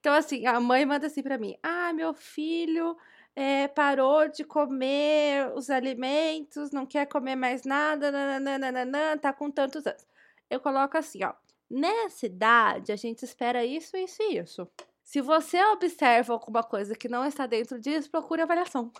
Então, 0.00 0.14
assim, 0.14 0.46
a 0.46 0.60
mãe 0.60 0.84
manda 0.84 1.06
assim 1.06 1.22
para 1.22 1.38
mim: 1.38 1.56
Ah, 1.62 1.92
meu 1.92 2.14
filho 2.14 2.96
é, 3.34 3.68
parou 3.68 4.28
de 4.28 4.44
comer 4.44 5.52
os 5.54 5.70
alimentos, 5.70 6.72
não 6.72 6.84
quer 6.84 7.06
comer 7.06 7.36
mais 7.36 7.64
nada, 7.64 8.10
nananana, 8.10 9.16
tá 9.16 9.32
com 9.32 9.50
tantos 9.50 9.86
anos. 9.86 10.06
Eu 10.50 10.60
coloco 10.60 10.96
assim, 10.96 11.22
ó. 11.24 11.32
Nessa 11.70 12.26
idade, 12.26 12.92
a 12.92 12.96
gente 12.96 13.24
espera 13.24 13.64
isso, 13.64 13.96
isso 13.96 14.22
e 14.22 14.38
isso. 14.38 14.66
Se 15.04 15.20
você 15.20 15.62
observa 15.66 16.32
alguma 16.32 16.62
coisa 16.62 16.94
que 16.94 17.08
não 17.08 17.24
está 17.24 17.46
dentro 17.46 17.78
disso, 17.78 18.10
procure 18.10 18.42
avaliação. 18.42 18.90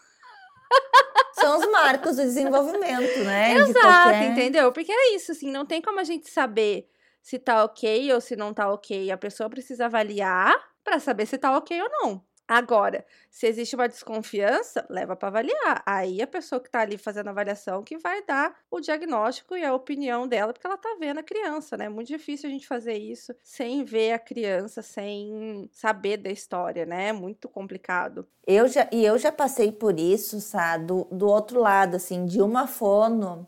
São 1.33 1.59
os 1.59 1.71
marcos 1.71 2.17
do 2.17 2.23
desenvolvimento, 2.23 3.19
né? 3.25 3.55
Exato, 3.55 3.75
De 3.75 3.81
qualquer... 3.81 4.31
entendeu? 4.31 4.73
Porque 4.73 4.93
é 4.93 5.15
isso, 5.15 5.33
assim, 5.33 5.51
não 5.51 5.65
tem 5.65 5.81
como 5.81 6.01
a 6.01 6.05
gente 6.05 6.31
saber 6.31 6.89
se 7.23 7.39
tá 7.39 7.65
ok 7.65 8.13
ou 8.13 8.21
se 8.21 8.37
não 8.37 8.55
tá 8.55 8.71
ok. 8.71 9.11
A 9.11 9.17
pessoa 9.17 9.51
precisa 9.51 9.87
avaliar 9.87 10.55
para 10.89 10.99
saber 10.99 11.27
se 11.27 11.37
tá 11.37 11.55
ok 11.55 11.83
ou 11.83 11.89
não. 11.91 12.23
Agora, 12.49 13.05
se 13.31 13.47
existe 13.47 13.77
uma 13.77 13.87
desconfiança, 13.87 14.87
leva 14.89 15.15
para 15.15 15.29
avaliar. 15.29 15.83
Aí 15.85 16.23
a 16.23 16.27
pessoa 16.27 16.59
que 16.59 16.69
está 16.69 16.81
ali 16.81 16.97
fazendo 16.97 17.29
a 17.29 17.31
avaliação 17.31 17.83
que 17.83 17.99
vai 17.99 18.25
dar 18.25 18.57
o 18.71 18.81
diagnóstico 18.81 19.55
e 19.55 19.63
a 19.63 19.75
opinião 19.75 20.27
dela, 20.27 20.55
porque 20.55 20.67
ela 20.67 20.77
está 20.77 20.97
vendo 20.99 21.21
a 21.21 21.23
criança, 21.23 21.77
né? 21.77 21.85
É 21.85 21.89
muito 21.91 22.09
difícil 22.09 22.49
a 22.49 22.53
gente 22.53 22.67
fazer 22.67 22.95
isso 22.95 23.35
sem 23.45 23.85
ver 23.85 24.13
a 24.13 24.19
criança, 24.19 24.81
sem 24.81 25.69
saber 25.75 26.17
da 26.17 26.31
história, 26.31 26.87
né? 26.87 27.09
É 27.09 27.13
muito 27.13 27.51
complicado. 27.51 28.27
Eu 28.47 28.67
já, 28.67 28.89
e 28.91 29.05
eu 29.05 29.19
já 29.19 29.31
passei 29.31 29.71
por 29.71 30.01
isso, 30.01 30.41
sabe? 30.41 30.87
Do, 30.87 31.05
do 31.13 31.29
outro 31.29 31.61
lado, 31.61 31.97
assim, 31.97 32.25
de 32.25 32.41
uma 32.41 32.67
fono 32.67 33.47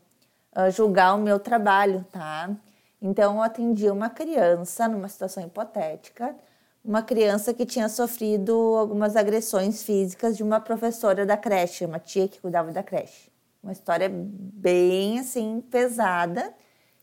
uh, 0.55 0.69
julgar 0.69 1.15
o 1.15 1.17
meu 1.17 1.39
trabalho, 1.39 2.05
tá? 2.11 2.55
Então, 3.01 3.37
eu 3.37 3.41
atendi 3.41 3.89
uma 3.89 4.11
criança 4.11 4.87
numa 4.87 5.09
situação 5.09 5.43
hipotética 5.43 6.35
uma 6.83 7.03
criança 7.03 7.53
que 7.53 7.65
tinha 7.65 7.87
sofrido 7.87 8.53
algumas 8.75 9.15
agressões 9.15 9.83
físicas 9.83 10.35
de 10.35 10.43
uma 10.43 10.59
professora 10.59 11.25
da 11.25 11.37
creche, 11.37 11.85
uma 11.85 11.99
tia 11.99 12.27
que 12.27 12.41
cuidava 12.41 12.71
da 12.71 12.81
creche. 12.81 13.31
Uma 13.61 13.71
história 13.71 14.09
bem 14.11 15.19
assim 15.19 15.61
pesada 15.69 16.53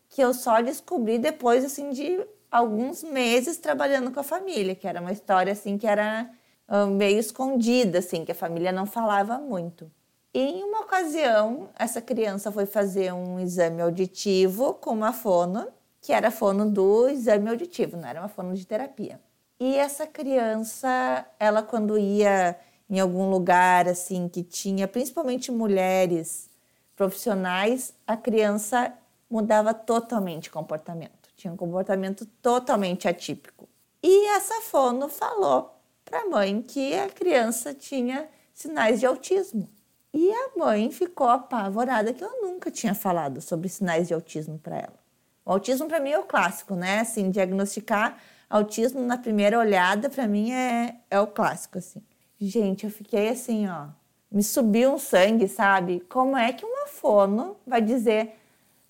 que 0.09 0.21
eu 0.21 0.33
só 0.33 0.61
descobri 0.61 1.17
depois 1.17 1.63
assim 1.63 1.91
de 1.91 2.19
alguns 2.51 3.03
meses 3.03 3.57
trabalhando 3.57 4.11
com 4.11 4.19
a 4.19 4.23
família, 4.23 4.75
que 4.75 4.87
era 4.87 4.99
uma 4.99 5.11
história 5.11 5.53
assim 5.53 5.77
que 5.77 5.87
era 5.87 6.29
uh, 6.67 6.87
meio 6.87 7.19
escondida 7.19 7.99
assim, 7.99 8.25
que 8.25 8.31
a 8.31 8.35
família 8.35 8.71
não 8.71 8.85
falava 8.85 9.37
muito. 9.37 9.89
E 10.33 10.39
em 10.39 10.63
uma 10.63 10.81
ocasião, 10.81 11.69
essa 11.77 12.01
criança 12.01 12.51
foi 12.51 12.65
fazer 12.65 13.13
um 13.13 13.39
exame 13.39 13.81
auditivo 13.81 14.73
com 14.73 14.91
uma 14.91 15.13
fono, 15.13 15.67
que 16.01 16.11
era 16.11 16.29
fono 16.29 16.69
do 16.69 17.07
exame 17.07 17.49
auditivo, 17.49 17.97
não 17.97 18.07
era 18.07 18.19
uma 18.19 18.27
fono 18.27 18.53
de 18.53 18.65
terapia. 18.65 19.19
E 19.59 19.75
essa 19.75 20.07
criança, 20.07 21.25
ela 21.37 21.61
quando 21.61 21.97
ia 21.97 22.57
em 22.89 22.99
algum 22.99 23.29
lugar 23.29 23.87
assim 23.87 24.29
que 24.29 24.41
tinha 24.41 24.87
principalmente 24.87 25.51
mulheres 25.51 26.49
profissionais, 26.95 27.93
a 28.07 28.15
criança 28.15 28.93
mudava 29.29 29.73
totalmente 29.73 30.49
o 30.49 30.51
comportamento. 30.51 31.29
Tinha 31.35 31.53
um 31.53 31.57
comportamento 31.57 32.25
totalmente 32.41 33.07
atípico. 33.07 33.67
E 34.01 34.27
essa 34.29 34.61
fono 34.61 35.07
falou 35.09 35.75
para 36.05 36.21
a 36.21 36.25
mãe 36.25 36.61
que 36.61 36.97
a 36.97 37.09
criança 37.09 37.73
tinha 37.73 38.27
sinais 38.53 38.99
de 38.99 39.05
autismo. 39.05 39.69
E 40.13 40.31
a 40.31 40.57
mãe 40.57 40.89
ficou 40.89 41.27
apavorada 41.27 42.13
que 42.13 42.23
eu 42.23 42.41
nunca 42.41 42.71
tinha 42.71 42.95
falado 42.95 43.41
sobre 43.41 43.69
sinais 43.69 44.07
de 44.07 44.13
autismo 44.13 44.57
para 44.57 44.77
ela. 44.77 44.99
O 45.45 45.51
autismo 45.51 45.87
para 45.87 45.99
mim 45.99 46.11
é 46.11 46.19
o 46.19 46.23
clássico, 46.23 46.75
né? 46.75 47.01
Assim, 47.01 47.29
diagnosticar 47.29 48.17
Autismo 48.49 49.01
na 49.01 49.17
primeira 49.17 49.59
olhada, 49.59 50.09
para 50.09 50.27
mim, 50.27 50.51
é, 50.51 50.95
é 51.09 51.19
o 51.19 51.27
clássico, 51.27 51.77
assim. 51.77 52.01
Gente, 52.39 52.85
eu 52.85 52.91
fiquei 52.91 53.29
assim, 53.29 53.67
ó. 53.67 53.87
Me 54.31 54.43
subiu 54.43 54.93
um 54.93 54.97
sangue, 54.97 55.47
sabe? 55.47 55.99
Como 56.09 56.35
é 56.37 56.53
que 56.53 56.65
uma 56.65 56.87
fono 56.87 57.57
vai 57.65 57.81
dizer 57.81 58.39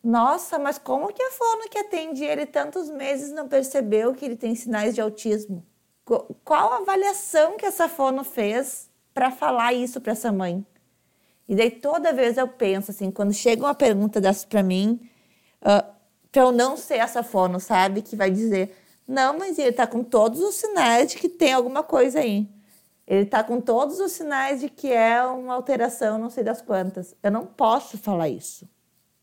nossa, 0.04 0.58
mas 0.58 0.78
como 0.78 1.12
que 1.13 1.22
a 1.22 1.32
fono 1.32 1.70
que 1.70 1.78
atende 1.78 2.24
ele 2.24 2.46
tantos 2.46 2.89
meses 2.89 3.32
não 3.32 3.48
percebeu 3.48 4.13
que 4.13 4.24
ele 4.24 4.36
tem 4.36 4.56
sinais 4.56 4.96
de 4.96 5.01
autismo? 5.01 5.66
Qual 6.06 6.74
a 6.74 6.78
avaliação 6.78 7.58
que 7.58 7.66
essa 7.66 7.89
fono 7.89 8.24
fez 8.24 8.89
para 9.13 9.30
falar 9.30 9.74
isso 9.74 10.00
para 10.00 10.13
essa 10.13 10.32
mãe? 10.32 10.66
E 11.48 11.56
daí 11.56 11.70
toda 11.70 12.13
vez 12.13 12.38
eu 12.38 12.48
penso 12.48 12.92
assim, 12.92 13.12
quando 13.12 13.34
chega 13.34 13.63
uma 13.63 13.75
pergunta 13.75 14.22
dessa 14.22 14.48
para 14.48 14.63
mim, 14.63 15.00
uh, 15.62 15.86
para 16.32 16.44
eu 16.44 16.51
não 16.51 16.78
ser 16.78 16.96
essa 16.96 17.22
fono, 17.22 17.60
sabe? 17.60 18.01
Que 18.01 18.16
vai 18.16 18.32
dizer, 18.32 18.75
não, 19.10 19.39
mas 19.39 19.58
ele 19.58 19.70
está 19.70 19.88
com 19.88 20.04
todos 20.04 20.39
os 20.39 20.54
sinais 20.54 21.10
de 21.10 21.18
que 21.18 21.28
tem 21.28 21.51
alguma 21.51 21.82
coisa 21.82 22.20
aí. 22.20 22.48
Ele 23.08 23.24
está 23.24 23.44
com 23.44 23.60
todos 23.60 24.00
os 24.00 24.12
sinais 24.12 24.62
de 24.62 24.70
que 24.70 24.94
é 24.94 25.25
uma 25.25 25.56
alteração, 25.56 26.20
não 26.20 26.30
sei 26.30 26.44
das 26.44 26.62
quantas. 26.62 27.16
Eu 27.24 27.32
não 27.32 27.44
posso 27.44 27.98
falar 27.98 28.30
isso, 28.30 28.70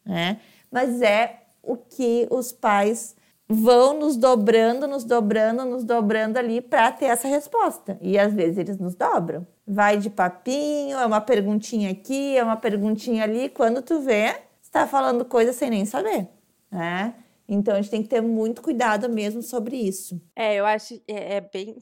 né? 0.05 0.41
Mas 0.73 1.01
é 1.01 1.45
o 1.63 1.77
que 1.77 2.27
os 2.33 2.51
pais 2.51 3.15
vão 3.49 3.97
nos 3.97 4.17
dobrando, 4.17 4.89
nos 4.89 5.05
dobrando, 5.05 5.65
nos 5.65 5.85
dobrando 5.85 6.37
ali 6.37 6.61
para 6.61 6.91
ter 6.91 7.05
essa 7.05 7.29
resposta. 7.29 7.97
E 8.01 8.19
às 8.19 8.35
vezes 8.35 8.59
eles 8.59 8.79
nos 8.79 8.97
dobram. 8.97 9.47
Vai 9.65 9.99
de 9.99 10.11
papinho, 10.11 10.99
é 10.99 11.07
uma 11.07 11.21
perguntinha 11.21 11.93
aqui, 11.93 12.37
é 12.37 12.43
uma 12.43 12.57
perguntinha 12.57 13.23
ali. 13.23 13.49
Quando 13.49 13.81
tu 13.83 14.01
vê, 14.01 14.35
está 14.61 14.85
falando 14.85 15.25
coisa 15.25 15.53
sem 15.53 15.71
nem 15.71 15.85
saber, 15.85 16.27
né? 16.73 17.15
Então 17.49 17.75
a 17.75 17.81
gente 17.81 17.91
tem 17.91 18.03
que 18.03 18.09
ter 18.09 18.21
muito 18.21 18.63
cuidado 18.63 19.09
mesmo 19.09 19.43
sobre 19.43 19.77
isso. 19.77 20.21
É, 20.35 20.55
eu 20.57 20.67
acho 20.67 21.01
é, 21.07 21.37
é 21.37 21.41
bem, 21.41 21.77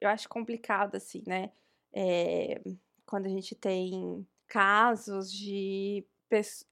eu 0.00 0.08
acho 0.08 0.28
complicado 0.28 0.96
assim, 0.96 1.22
né? 1.26 1.50
É, 1.92 2.60
quando 3.06 3.26
a 3.26 3.30
gente 3.30 3.54
tem 3.54 4.26
casos 4.46 5.32
de 5.32 6.04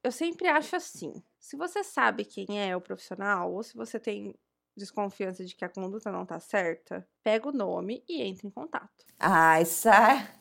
eu 0.02 0.10
sempre 0.10 0.48
acho 0.48 0.74
assim. 0.76 1.22
Se 1.38 1.56
você 1.56 1.84
sabe 1.84 2.24
quem 2.24 2.60
é 2.60 2.76
o 2.76 2.80
profissional 2.80 3.52
ou 3.52 3.62
se 3.62 3.76
você 3.76 4.00
tem 4.00 4.34
desconfiança 4.76 5.44
de 5.44 5.54
que 5.54 5.64
a 5.64 5.68
conduta 5.68 6.10
não 6.10 6.26
tá 6.26 6.40
certa, 6.40 7.06
pega 7.22 7.48
o 7.48 7.52
nome 7.52 8.02
e 8.08 8.22
entra 8.22 8.46
em 8.46 8.50
contato. 8.50 9.04
Ah, 9.18 9.60
isso 9.60 9.88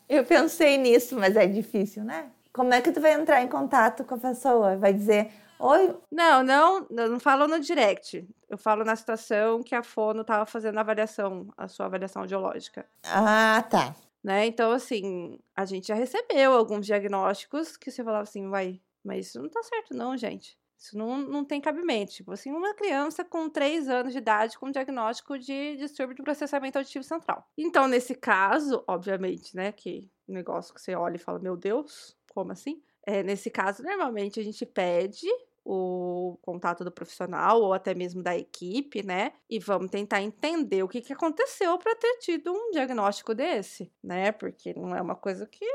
eu 0.09 0.25
pensei 0.25 0.77
nisso, 0.77 1.15
mas 1.15 1.35
é 1.35 1.45
difícil, 1.45 2.03
né? 2.03 2.31
Como 2.51 2.73
é 2.73 2.81
que 2.81 2.91
tu 2.91 2.99
vai 2.99 3.13
entrar 3.13 3.41
em 3.41 3.47
contato 3.47 4.03
com 4.03 4.15
a 4.15 4.19
pessoa? 4.19 4.77
Vai 4.77 4.93
dizer, 4.93 5.31
Oi? 5.65 5.95
Não, 6.11 6.43
não, 6.43 6.85
eu 6.89 7.09
não 7.09 7.19
falo 7.21 7.47
no 7.47 7.57
direct. 7.57 8.27
Eu 8.49 8.57
falo 8.57 8.83
na 8.83 8.97
situação 8.97 9.63
que 9.63 9.73
a 9.73 9.81
Fono 9.81 10.19
estava 10.19 10.45
fazendo 10.45 10.77
a 10.77 10.81
avaliação, 10.81 11.47
a 11.55 11.69
sua 11.69 11.85
avaliação 11.85 12.27
geológica. 12.27 12.85
Ah, 13.01 13.63
tá. 13.69 13.95
Né? 14.21 14.45
Então, 14.45 14.73
assim, 14.73 15.39
a 15.55 15.63
gente 15.63 15.87
já 15.87 15.95
recebeu 15.95 16.51
alguns 16.51 16.85
diagnósticos 16.85 17.77
que 17.77 17.89
você 17.89 18.03
falava 18.03 18.23
assim, 18.23 18.49
vai, 18.49 18.81
mas 19.01 19.27
isso 19.27 19.41
não 19.41 19.47
tá 19.49 19.63
certo, 19.63 19.95
não, 19.95 20.17
gente. 20.17 20.59
Isso 20.77 20.97
não, 20.97 21.17
não 21.17 21.45
tem 21.45 21.61
cabimento. 21.61 22.11
Tipo 22.11 22.33
assim, 22.33 22.51
uma 22.51 22.73
criança 22.73 23.23
com 23.23 23.47
3 23.47 23.87
anos 23.87 24.11
de 24.11 24.17
idade 24.17 24.59
com 24.59 24.69
diagnóstico 24.69 25.39
de 25.39 25.77
distúrbio 25.77 26.13
de 26.13 26.23
processamento 26.23 26.77
auditivo 26.77 27.05
central. 27.05 27.47
Então, 27.57 27.87
nesse 27.87 28.15
caso, 28.15 28.83
obviamente, 28.85 29.55
né, 29.55 29.71
que 29.71 30.11
negócio 30.27 30.73
que 30.73 30.81
você 30.81 30.93
olha 30.93 31.15
e 31.15 31.19
fala, 31.19 31.39
meu 31.39 31.55
Deus, 31.55 32.17
como 32.33 32.51
assim? 32.51 32.83
É, 33.05 33.23
nesse 33.23 33.49
caso, 33.49 33.81
normalmente 33.81 34.41
a 34.41 34.43
gente 34.43 34.65
pede 34.65 35.27
o 35.65 36.37
contato 36.41 36.83
do 36.83 36.91
profissional 36.91 37.61
ou 37.61 37.73
até 37.73 37.93
mesmo 37.93 38.21
da 38.21 38.35
equipe, 38.37 39.03
né? 39.03 39.33
E 39.49 39.59
vamos 39.59 39.89
tentar 39.89 40.21
entender 40.21 40.83
o 40.83 40.87
que, 40.87 41.01
que 41.01 41.13
aconteceu 41.13 41.77
para 41.77 41.95
ter 41.95 42.17
tido 42.19 42.51
um 42.51 42.71
diagnóstico 42.71 43.33
desse, 43.33 43.91
né? 44.03 44.31
Porque 44.31 44.73
não 44.73 44.95
é 44.95 45.01
uma 45.01 45.15
coisa 45.15 45.47
que 45.47 45.65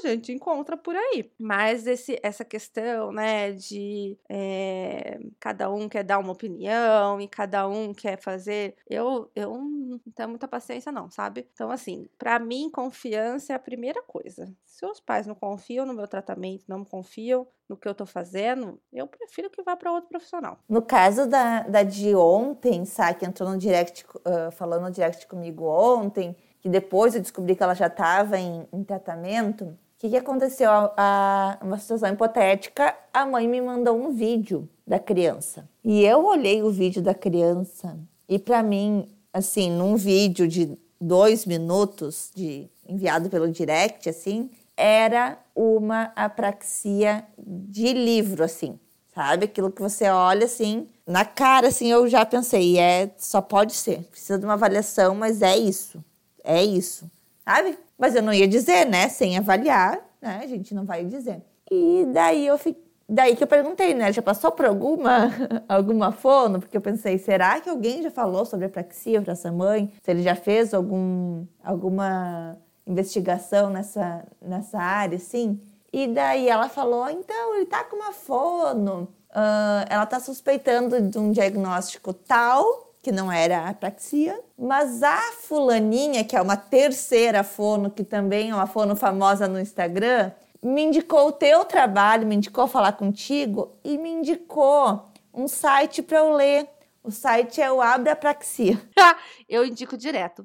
gente 0.00 0.32
encontra 0.32 0.76
por 0.76 0.94
aí. 0.94 1.30
Mas 1.38 1.86
esse, 1.86 2.18
essa 2.22 2.44
questão, 2.44 3.12
né, 3.12 3.52
de 3.52 4.18
é, 4.28 5.20
cada 5.38 5.70
um 5.70 5.88
quer 5.88 6.04
dar 6.04 6.18
uma 6.18 6.32
opinião 6.32 7.20
e 7.20 7.28
cada 7.28 7.66
um 7.68 7.94
quer 7.94 8.20
fazer, 8.20 8.76
eu, 8.88 9.30
eu 9.34 9.56
não 9.58 9.98
tenho 10.14 10.28
muita 10.28 10.48
paciência, 10.48 10.92
não, 10.92 11.10
sabe? 11.10 11.46
Então, 11.52 11.70
assim, 11.70 12.08
para 12.18 12.38
mim, 12.38 12.70
confiança 12.70 13.52
é 13.52 13.56
a 13.56 13.60
primeira 13.60 14.02
coisa. 14.02 14.52
Se 14.64 14.84
os 14.86 15.00
pais 15.00 15.26
não 15.26 15.34
confiam 15.34 15.86
no 15.86 15.94
meu 15.94 16.08
tratamento, 16.08 16.64
não 16.68 16.84
confiam 16.84 17.46
no 17.68 17.76
que 17.76 17.86
eu 17.86 17.94
tô 17.94 18.04
fazendo, 18.04 18.80
eu 18.92 19.06
prefiro 19.06 19.48
que 19.48 19.62
vá 19.62 19.76
para 19.76 19.92
outro 19.92 20.08
profissional. 20.08 20.58
No 20.68 20.82
caso 20.82 21.26
da, 21.28 21.62
da 21.62 21.84
de 21.84 22.16
ontem, 22.16 22.84
sabe, 22.84 23.20
que 23.20 23.24
entrou 23.24 23.48
no 23.48 23.56
direct, 23.56 24.04
uh, 24.04 24.50
falando 24.50 24.82
no 24.82 24.90
direct 24.90 25.26
comigo 25.28 25.64
ontem, 25.64 26.34
que 26.60 26.68
depois 26.68 27.14
eu 27.14 27.20
descobri 27.20 27.54
que 27.54 27.62
ela 27.62 27.74
já 27.74 27.86
estava 27.86 28.38
em, 28.38 28.66
em, 28.72 28.84
tratamento. 28.84 29.78
O 30.00 30.02
que, 30.02 30.08
que 30.08 30.16
aconteceu? 30.16 30.70
A, 30.96 31.58
uma 31.60 31.76
situação 31.76 32.08
hipotética, 32.08 32.96
a 33.12 33.26
mãe 33.26 33.46
me 33.46 33.60
mandou 33.60 33.94
um 33.94 34.10
vídeo 34.10 34.66
da 34.86 34.98
criança. 34.98 35.68
E 35.84 36.02
eu 36.02 36.24
olhei 36.24 36.62
o 36.62 36.70
vídeo 36.70 37.02
da 37.02 37.12
criança 37.12 37.98
e 38.26 38.38
para 38.38 38.62
mim, 38.62 39.06
assim, 39.30 39.70
num 39.70 39.96
vídeo 39.96 40.48
de 40.48 40.74
dois 40.98 41.44
minutos, 41.44 42.30
de 42.34 42.66
enviado 42.88 43.28
pelo 43.28 43.52
direct, 43.52 44.08
assim, 44.08 44.48
era 44.74 45.38
uma 45.54 46.10
apraxia 46.16 47.22
de 47.38 47.92
livro, 47.92 48.42
assim, 48.42 48.80
sabe? 49.14 49.44
Aquilo 49.44 49.70
que 49.70 49.82
você 49.82 50.08
olha 50.08 50.46
assim, 50.46 50.88
na 51.06 51.26
cara, 51.26 51.68
assim, 51.68 51.88
eu 51.88 52.08
já 52.08 52.24
pensei, 52.24 52.78
é, 52.78 53.10
só 53.18 53.42
pode 53.42 53.74
ser. 53.74 54.04
Precisa 54.04 54.38
de 54.38 54.46
uma 54.46 54.54
avaliação, 54.54 55.14
mas 55.14 55.42
é 55.42 55.58
isso. 55.58 56.02
É 56.42 56.64
isso. 56.64 57.04
Sabe? 57.44 57.76
Mas 58.00 58.14
eu 58.14 58.22
não 58.22 58.32
ia 58.32 58.48
dizer, 58.48 58.86
né? 58.86 59.10
Sem 59.10 59.36
avaliar, 59.36 60.00
né? 60.22 60.40
A 60.42 60.46
gente 60.46 60.74
não 60.74 60.86
vai 60.86 61.04
dizer. 61.04 61.42
E 61.70 62.06
daí 62.12 62.46
eu 62.46 62.56
fiquei. 62.56 62.90
Daí 63.12 63.34
que 63.34 63.42
eu 63.42 63.48
perguntei, 63.48 63.92
né? 63.92 64.12
Já 64.12 64.22
passou 64.22 64.52
por 64.52 64.64
alguma, 64.64 65.32
alguma 65.68 66.12
fono? 66.12 66.60
Porque 66.60 66.76
eu 66.76 66.80
pensei, 66.80 67.18
será 67.18 67.60
que 67.60 67.68
alguém 67.68 68.02
já 68.02 68.10
falou 68.10 68.44
sobre 68.44 68.66
apraxia 68.66 69.20
para 69.20 69.32
essa 69.32 69.50
mãe? 69.50 69.92
Se 70.00 70.12
ele 70.12 70.22
já 70.22 70.36
fez 70.36 70.72
algum, 70.72 71.44
alguma 71.62 72.56
investigação 72.86 73.68
nessa, 73.68 74.24
nessa 74.40 74.78
área, 74.78 75.16
assim? 75.16 75.60
E 75.92 76.06
daí 76.06 76.48
ela 76.48 76.68
falou, 76.68 77.10
então, 77.10 77.56
ele 77.56 77.66
tá 77.66 77.82
com 77.82 77.96
uma 77.96 78.12
fono. 78.12 79.08
Uh, 79.30 79.82
ela 79.88 80.06
tá 80.06 80.20
suspeitando 80.20 81.00
de 81.02 81.18
um 81.18 81.32
diagnóstico 81.32 82.12
tal, 82.12 82.89
que 83.02 83.10
não 83.10 83.32
era 83.32 83.68
apraxia, 83.68 84.38
mas 84.58 85.02
a 85.02 85.18
fulaninha, 85.40 86.22
que 86.22 86.36
é 86.36 86.40
uma 86.40 86.56
terceira 86.56 87.42
fono, 87.42 87.90
que 87.90 88.04
também 88.04 88.50
é 88.50 88.54
uma 88.54 88.66
fono 88.66 88.94
famosa 88.94 89.48
no 89.48 89.58
Instagram, 89.58 90.32
me 90.62 90.82
indicou 90.82 91.28
o 91.28 91.32
teu 91.32 91.64
trabalho, 91.64 92.26
me 92.26 92.34
indicou 92.34 92.66
falar 92.66 92.92
contigo 92.92 93.78
e 93.82 93.96
me 93.96 94.10
indicou 94.10 95.10
um 95.32 95.48
site 95.48 96.02
para 96.02 96.18
eu 96.18 96.34
ler. 96.34 96.68
O 97.02 97.10
site 97.10 97.62
é 97.62 97.72
o 97.72 97.80
Abre 97.80 98.10
Apraxia. 98.10 98.78
eu 99.48 99.64
indico 99.64 99.96
direto. 99.96 100.44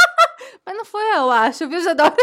Mas 0.64 0.76
não 0.76 0.84
foi 0.84 1.02
eu, 1.16 1.30
acho, 1.30 1.66
viu, 1.68 1.80
Jadora? 1.80 2.14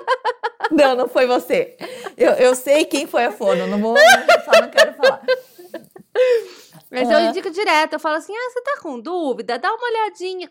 não, 0.70 0.94
não 0.94 1.08
foi 1.08 1.26
você. 1.26 1.76
Eu, 2.16 2.32
eu 2.32 2.54
sei 2.54 2.86
quem 2.86 3.06
foi 3.06 3.26
a 3.26 3.32
fono, 3.32 3.66
não 3.66 3.78
vou, 3.78 3.96
só 4.44 4.60
não 4.60 4.70
quero 4.70 4.94
falar. 4.94 5.22
Mas 6.94 7.10
eu 7.10 7.20
indico 7.20 7.50
direto, 7.50 7.94
eu 7.94 8.00
falo 8.00 8.16
assim: 8.16 8.34
ah, 8.34 8.50
você 8.50 8.62
tá 8.62 8.80
com 8.80 9.00
dúvida? 9.00 9.58
Dá 9.58 9.72
uma 9.72 9.88
olhadinha 9.88 10.50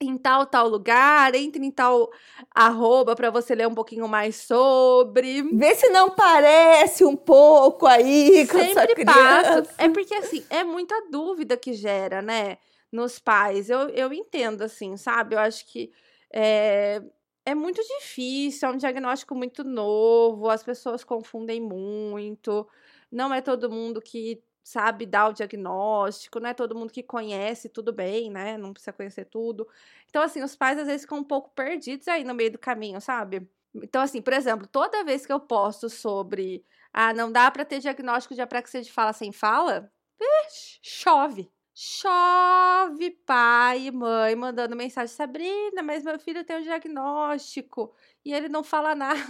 em 0.00 0.16
tal, 0.16 0.46
tal 0.46 0.68
lugar, 0.68 1.34
entre 1.34 1.64
em 1.64 1.70
tal 1.70 2.10
arroba 2.54 3.16
para 3.16 3.30
você 3.30 3.54
ler 3.54 3.66
um 3.66 3.74
pouquinho 3.74 4.06
mais 4.06 4.36
sobre. 4.36 5.42
Vê 5.42 5.74
se 5.74 5.88
não 5.88 6.10
parece 6.10 7.04
um 7.04 7.16
pouco 7.16 7.86
aí 7.86 8.46
com 8.46 8.58
Sempre 8.58 8.70
essa 8.70 8.86
criança. 8.86 9.62
Passo. 9.62 9.74
É 9.78 9.88
porque, 9.88 10.14
assim, 10.14 10.44
é 10.48 10.62
muita 10.62 10.94
dúvida 11.10 11.56
que 11.56 11.72
gera, 11.72 12.22
né, 12.22 12.58
nos 12.92 13.18
pais. 13.18 13.68
Eu, 13.70 13.88
eu 13.88 14.12
entendo, 14.12 14.62
assim, 14.62 14.96
sabe? 14.96 15.34
Eu 15.34 15.40
acho 15.40 15.66
que 15.66 15.90
é, 16.32 17.02
é 17.44 17.54
muito 17.54 17.82
difícil, 17.82 18.68
é 18.68 18.72
um 18.72 18.76
diagnóstico 18.76 19.34
muito 19.34 19.64
novo, 19.64 20.48
as 20.48 20.62
pessoas 20.62 21.02
confundem 21.02 21.60
muito. 21.60 22.68
Não 23.10 23.34
é 23.34 23.40
todo 23.40 23.70
mundo 23.70 24.00
que 24.00 24.40
sabe 24.68 25.06
dar 25.06 25.28
o 25.28 25.32
diagnóstico, 25.32 26.38
não 26.38 26.50
é 26.50 26.54
todo 26.54 26.74
mundo 26.74 26.92
que 26.92 27.02
conhece 27.02 27.68
tudo 27.70 27.92
bem, 27.92 28.30
né? 28.30 28.58
Não 28.58 28.72
precisa 28.72 28.92
conhecer 28.92 29.24
tudo. 29.24 29.66
Então, 30.08 30.22
assim, 30.22 30.42
os 30.42 30.54
pais 30.54 30.78
às 30.78 30.86
vezes 30.86 31.02
ficam 31.02 31.18
um 31.18 31.24
pouco 31.24 31.50
perdidos 31.54 32.06
aí 32.08 32.22
no 32.22 32.34
meio 32.34 32.52
do 32.52 32.58
caminho, 32.58 33.00
sabe? 33.00 33.48
Então, 33.74 34.02
assim, 34.02 34.20
por 34.20 34.32
exemplo, 34.34 34.66
toda 34.66 35.04
vez 35.04 35.24
que 35.24 35.32
eu 35.32 35.40
posto 35.40 35.88
sobre 35.88 36.64
ah, 36.92 37.14
não 37.14 37.32
dá 37.32 37.50
para 37.50 37.64
ter 37.64 37.80
diagnóstico 37.80 38.34
de 38.34 38.42
apraxia 38.42 38.82
de 38.82 38.92
fala 38.92 39.12
sem 39.12 39.32
fala, 39.32 39.90
chove. 40.82 41.50
Chove 41.74 43.10
pai 43.24 43.86
e 43.86 43.90
mãe 43.92 44.34
mandando 44.34 44.74
mensagem, 44.76 45.14
Sabrina, 45.14 45.82
mas 45.82 46.04
meu 46.04 46.18
filho 46.18 46.44
tem 46.44 46.58
um 46.58 46.62
diagnóstico 46.62 47.94
e 48.24 48.34
ele 48.34 48.48
não 48.48 48.64
fala 48.64 48.94
nada. 48.96 49.22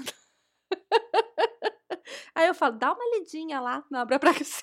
Aí 2.39 2.47
eu 2.47 2.55
falo, 2.55 2.77
dá 2.77 2.93
uma 2.93 3.19
lidinha 3.19 3.59
lá 3.59 3.83
na 3.91 4.03
apraxia. 4.03 4.63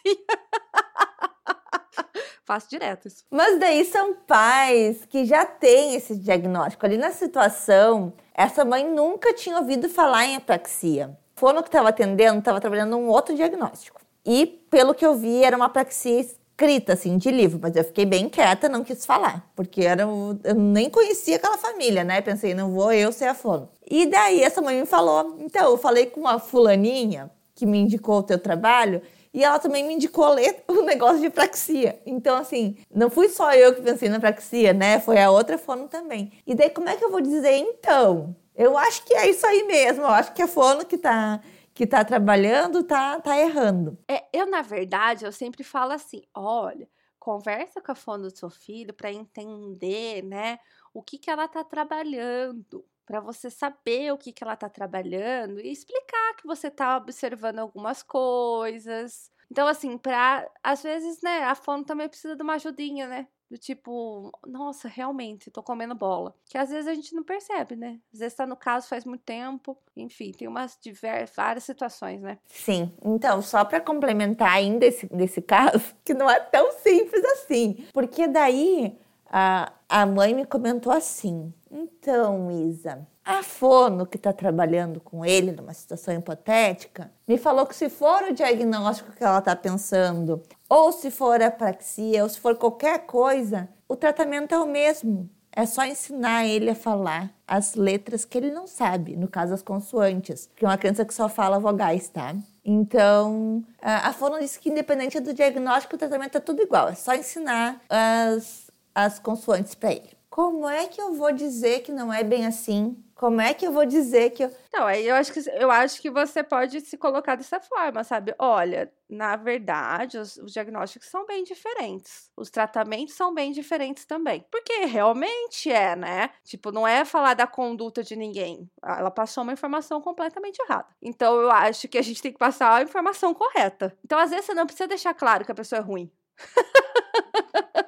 Faço 2.46 2.70
direto 2.70 3.10
isso. 3.10 3.26
Mas 3.30 3.60
daí 3.60 3.84
são 3.84 4.14
pais 4.14 5.04
que 5.10 5.26
já 5.26 5.46
têm 5.46 5.94
esse 5.94 6.16
diagnóstico. 6.16 6.86
Ali 6.86 6.96
na 6.96 7.12
situação, 7.12 8.14
essa 8.34 8.64
mãe 8.64 8.90
nunca 8.90 9.34
tinha 9.34 9.58
ouvido 9.58 9.90
falar 9.90 10.26
em 10.26 10.38
apraxia. 10.38 11.18
Fono 11.36 11.62
que 11.62 11.68
estava 11.68 11.90
atendendo 11.90 12.40
estava 12.40 12.62
trabalhando 12.62 12.96
um 12.96 13.10
outro 13.10 13.36
diagnóstico. 13.36 14.00
E, 14.26 14.46
pelo 14.72 14.96
que 14.96 15.06
eu 15.06 15.16
vi, 15.16 15.44
era 15.44 15.58
uma 15.58 15.66
apraxia 15.66 16.22
escrita, 16.22 16.94
assim, 16.94 17.18
de 17.18 17.30
livro. 17.30 17.60
Mas 17.62 17.76
eu 17.76 17.84
fiquei 17.84 18.06
bem 18.06 18.30
quieta, 18.30 18.70
não 18.70 18.86
quis 18.86 19.06
falar. 19.06 19.52
Porque 19.54 19.82
era, 19.82 20.04
eu 20.04 20.56
nem 20.56 20.90
conhecia 20.90 21.36
aquela 21.36 21.58
família, 21.58 22.06
né? 22.06 22.22
Pensei, 22.22 22.54
não 22.54 22.72
vou 22.72 22.94
eu 22.94 23.12
ser 23.12 23.26
a 23.26 23.34
fono. 23.34 23.68
E 23.86 24.06
daí 24.06 24.42
essa 24.42 24.62
mãe 24.62 24.80
me 24.80 24.86
falou, 24.86 25.36
então, 25.42 25.72
eu 25.72 25.78
falei 25.78 26.06
com 26.06 26.22
uma 26.22 26.40
fulaninha 26.40 27.30
que 27.56 27.66
me 27.66 27.80
indicou 27.80 28.20
o 28.20 28.24
teu 28.24 28.38
trabalho 28.38 29.02
e 29.34 29.44
ela 29.44 29.58
também 29.58 29.84
me 29.84 29.94
indicou 29.94 30.28
ler 30.34 30.64
o 30.68 30.82
negócio 30.82 31.22
de 31.22 31.30
praxia. 31.30 32.00
Então, 32.06 32.38
assim, 32.38 32.78
não 32.94 33.10
fui 33.10 33.30
só 33.30 33.54
eu 33.54 33.74
que 33.74 33.82
pensei 33.82 34.10
na 34.10 34.20
praxia, 34.20 34.74
né? 34.74 35.00
Foi 35.00 35.20
a 35.20 35.32
outra 35.32 35.58
fono 35.58 35.88
também. 35.88 36.32
E 36.46 36.54
daí, 36.54 36.70
como 36.70 36.90
é 36.90 36.96
que 36.96 37.04
eu 37.04 37.12
vou 37.12 37.22
dizer, 37.22 37.58
então? 37.58 38.36
Eu 38.56 38.78
acho 38.78 39.04
que 39.04 39.14
é 39.14 39.30
isso 39.30 39.46
aí 39.46 39.64
mesmo. 39.64 40.04
Eu 40.04 40.10
acho 40.10 40.34
que 40.34 40.42
a 40.42 40.48
fono 40.48 40.86
que 40.86 40.98
tá 40.98 41.42
que 41.74 41.86
tá 41.86 42.06
trabalhando 42.06 42.84
tá, 42.84 43.20
tá 43.20 43.38
errando. 43.38 43.98
É, 44.10 44.24
eu, 44.32 44.50
na 44.50 44.62
verdade, 44.62 45.26
eu 45.26 45.32
sempre 45.34 45.62
falo 45.62 45.92
assim: 45.92 46.24
olha, 46.34 46.88
conversa 47.20 47.82
com 47.82 47.92
a 47.92 47.96
fono 47.96 48.30
do 48.30 48.38
seu 48.38 48.50
filho 48.50 48.94
para 48.94 49.12
entender, 49.12 50.24
né, 50.24 50.58
o 50.94 51.04
que, 51.04 51.18
que 51.18 51.30
ela 51.30 51.50
tá 51.50 51.66
trabalhando 51.66 52.86
para 53.06 53.20
você 53.20 53.50
saber 53.50 54.12
o 54.12 54.18
que, 54.18 54.32
que 54.32 54.44
ela 54.44 54.54
está 54.54 54.68
trabalhando 54.68 55.60
e 55.60 55.72
explicar 55.72 56.36
que 56.36 56.48
você 56.48 56.68
está 56.68 56.98
observando 56.98 57.60
algumas 57.60 58.02
coisas. 58.02 59.32
Então, 59.50 59.68
assim, 59.68 59.98
para 59.98 60.50
às 60.64 60.82
vezes, 60.82 61.22
né, 61.22 61.44
a 61.44 61.56
fono 61.56 61.84
também 61.84 62.10
precisa 62.10 62.36
de 62.36 62.42
uma 62.42 62.56
ajudinha, 62.56 63.08
né? 63.08 63.28
Do 63.50 63.60
tipo, 63.60 64.32
nossa, 64.48 64.88
realmente, 64.88 65.52
tô 65.52 65.62
comendo 65.62 65.94
bola. 65.94 66.36
Que 66.50 66.58
às 66.58 66.72
vezes 66.72 66.88
a 66.88 66.96
gente 66.96 67.14
não 67.14 67.24
percebe, 67.24 67.76
né? 67.76 68.00
Às 68.12 68.20
vezes 68.20 68.36
tá 68.36 68.48
no 68.48 68.56
caso 68.56 68.88
faz 68.88 69.06
muito 69.06 69.22
tempo. 69.22 69.78
Enfim, 69.96 70.32
tem 70.32 70.48
umas 70.48 70.80
diversas, 70.82 71.36
várias 71.36 71.64
situações, 71.64 72.22
né? 72.22 72.40
Sim. 72.48 72.92
Então, 73.04 73.44
só 73.44 73.64
para 73.64 73.80
complementar 73.80 74.52
ainda 74.52 74.84
esse, 74.88 75.06
desse 75.14 75.42
caso, 75.44 75.96
que 76.04 76.16
não 76.16 76.28
é 76.28 76.40
tão 76.40 76.72
simples 76.72 77.24
assim. 77.24 77.86
Porque 77.94 78.28
daí 78.28 78.98
a, 79.30 79.72
a 79.88 80.06
mãe 80.06 80.34
me 80.34 80.46
comentou 80.46 80.92
assim: 80.92 81.54
então, 81.72 82.52
Isa, 82.52 83.06
a 83.24 83.42
fono 83.42 84.06
que 84.06 84.18
está 84.18 84.32
trabalhando 84.32 85.00
com 85.00 85.26
ele 85.26 85.52
numa 85.52 85.74
situação 85.74 86.14
hipotética 86.14 87.12
me 87.28 87.38
falou 87.38 87.66
que 87.66 87.76
se 87.76 87.90
for 87.90 88.24
o 88.24 88.34
diagnóstico 88.34 89.12
que 89.12 89.24
ela 89.24 89.40
está 89.40 89.56
pensando, 89.56 90.42
ou 90.70 90.92
se 90.92 91.10
for 91.10 91.42
apraxia, 91.42 92.24
ou 92.24 92.30
se 92.30 92.40
for 92.40 92.56
qualquer 92.56 93.06
coisa, 93.06 93.68
o 93.90 93.96
tratamento 93.96 94.54
é 94.54 94.60
o 94.60 94.68
mesmo. 94.68 95.30
É 95.52 95.66
só 95.66 95.86
ensinar 95.86 96.46
ele 96.46 96.70
a 96.70 96.76
falar 96.76 97.34
as 97.48 97.76
letras 97.76 98.26
que 98.26 98.38
ele 98.38 98.52
não 98.52 98.68
sabe, 98.68 99.16
no 99.16 99.28
caso 99.28 99.54
as 99.54 99.62
consoantes, 99.62 100.50
que 100.54 100.66
é 100.66 100.68
uma 100.68 100.78
criança 100.78 101.06
que 101.06 101.14
só 101.14 101.30
fala 101.30 101.60
vogais, 101.60 102.10
tá? 102.10 102.36
Então, 102.64 103.64
a 103.82 104.12
fono 104.12 104.38
disse 104.40 104.60
que 104.60 104.70
independente 104.70 105.20
do 105.20 105.34
diagnóstico, 105.34 105.96
o 105.96 106.00
tratamento 106.00 106.38
é 106.38 106.42
tudo 106.42 106.62
igual, 106.62 106.90
é 106.90 106.96
só 106.96 107.16
ensinar 107.16 107.82
as, 107.90 108.65
as 108.96 109.20
consoantes 109.20 109.76
para 109.76 109.92
ele. 109.92 110.16
Como 110.30 110.68
é 110.68 110.88
que 110.88 111.02
eu 111.02 111.14
vou 111.14 111.32
dizer 111.32 111.82
que 111.82 111.92
não 111.92 112.12
é 112.12 112.24
bem 112.24 112.46
assim? 112.46 113.02
Como 113.16 113.40
é 113.40 113.54
que 113.54 113.66
eu 113.66 113.72
vou 113.72 113.86
dizer 113.86 114.32
que 114.32 114.44
eu. 114.44 114.52
Não, 114.74 114.90
eu 114.92 115.16
acho 115.16 115.32
que 115.32 115.40
eu 115.50 115.72
acho 115.72 116.02
que 116.02 116.10
você 116.10 116.44
pode 116.44 116.82
se 116.82 116.98
colocar 116.98 117.36
dessa 117.36 117.62
forma, 117.62 118.04
sabe? 118.04 118.36
Olha, 118.38 118.92
na 119.10 119.38
verdade, 119.38 120.18
os, 120.18 120.36
os, 120.36 120.52
diagnósticos 120.52 121.08
são 121.08 121.26
bem 121.26 121.46
diferentes. 121.46 122.30
Os 122.36 122.50
tratamentos 122.50 123.16
são 123.16 123.34
bem 123.34 123.54
diferentes 123.54 124.04
também. 124.04 124.46
Porque 124.52 124.84
realmente 124.84 125.72
é, 125.72 125.96
né? 125.96 126.32
Tipo, 126.44 126.74
não 126.74 126.86
é 126.86 127.06
falar 127.06 127.36
da 127.36 127.48
conduta 127.48 128.04
de 128.04 128.18
ninguém. 128.18 128.70
Ela 128.84 129.12
passou 129.12 129.44
uma 129.44 129.54
informação 129.54 130.02
completamente 130.02 130.60
errada. 130.60 130.88
Então 131.02 131.40
eu 131.40 131.50
acho 131.50 131.88
que 131.88 131.98
a 131.98 132.02
gente 132.02 132.22
tem 132.22 132.34
que 132.34 132.38
passar 132.38 132.74
a 132.74 132.84
informação 132.84 133.34
correta. 133.34 133.98
Então, 134.04 134.20
às 134.20 134.32
vezes, 134.32 134.46
você 134.46 134.54
não 134.54 134.66
precisa 134.66 134.90
deixar 134.90 135.14
claro 135.14 135.46
que 135.46 135.52
a 135.54 135.56
pessoa 135.56 135.80
é 135.80 135.82
ruim. 135.82 136.12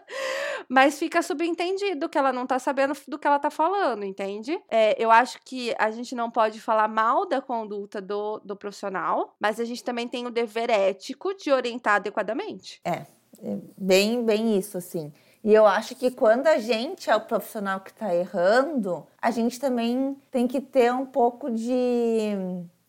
mas 0.70 1.00
fica 1.00 1.22
subentendido 1.22 2.10
que 2.10 2.18
ela 2.18 2.34
não 2.34 2.46
tá 2.46 2.60
sabendo 2.60 2.94
do 3.08 3.18
que 3.18 3.28
ela 3.28 3.40
tá 3.40 3.50
falando, 3.50 4.04
entende? 4.04 4.60
É, 4.70 5.02
eu 5.02 5.10
acho 5.10 5.40
que 5.44 5.74
a 5.78 5.92
gente 5.92 6.14
não 6.16 6.30
pode 6.30 6.60
falar 6.60 6.88
mal 6.88 7.28
da 7.28 7.42
conduta 7.42 8.02
do, 8.02 8.40
do 8.40 8.56
profissional, 8.56 9.36
mas 9.40 9.60
a 9.60 9.66
gente 9.66 9.84
também 9.84 10.08
tem 10.08 10.26
o 10.26 10.32
dever 10.32 10.70
ético 10.70 11.34
de 11.34 11.52
orientar 11.52 11.96
adequadamente. 11.96 12.82
É, 12.84 13.06
é 13.42 13.58
bem, 13.78 14.24
bem 14.24 14.58
isso, 14.58 14.78
assim. 14.78 15.14
E 15.44 15.54
eu 15.54 15.66
acho 15.66 15.96
que 15.96 16.12
quando 16.12 16.48
a 16.48 16.58
gente 16.58 17.10
é 17.10 17.16
o 17.16 17.22
profissional 17.22 17.80
que 17.80 17.92
está 17.92 18.14
errando, 18.14 19.08
a 19.22 19.32
gente 19.32 19.60
também 19.60 20.18
tem 20.30 20.48
que 20.48 20.60
ter 20.60 20.92
um 20.92 21.06
pouco 21.06 21.50
de. 21.50 22.32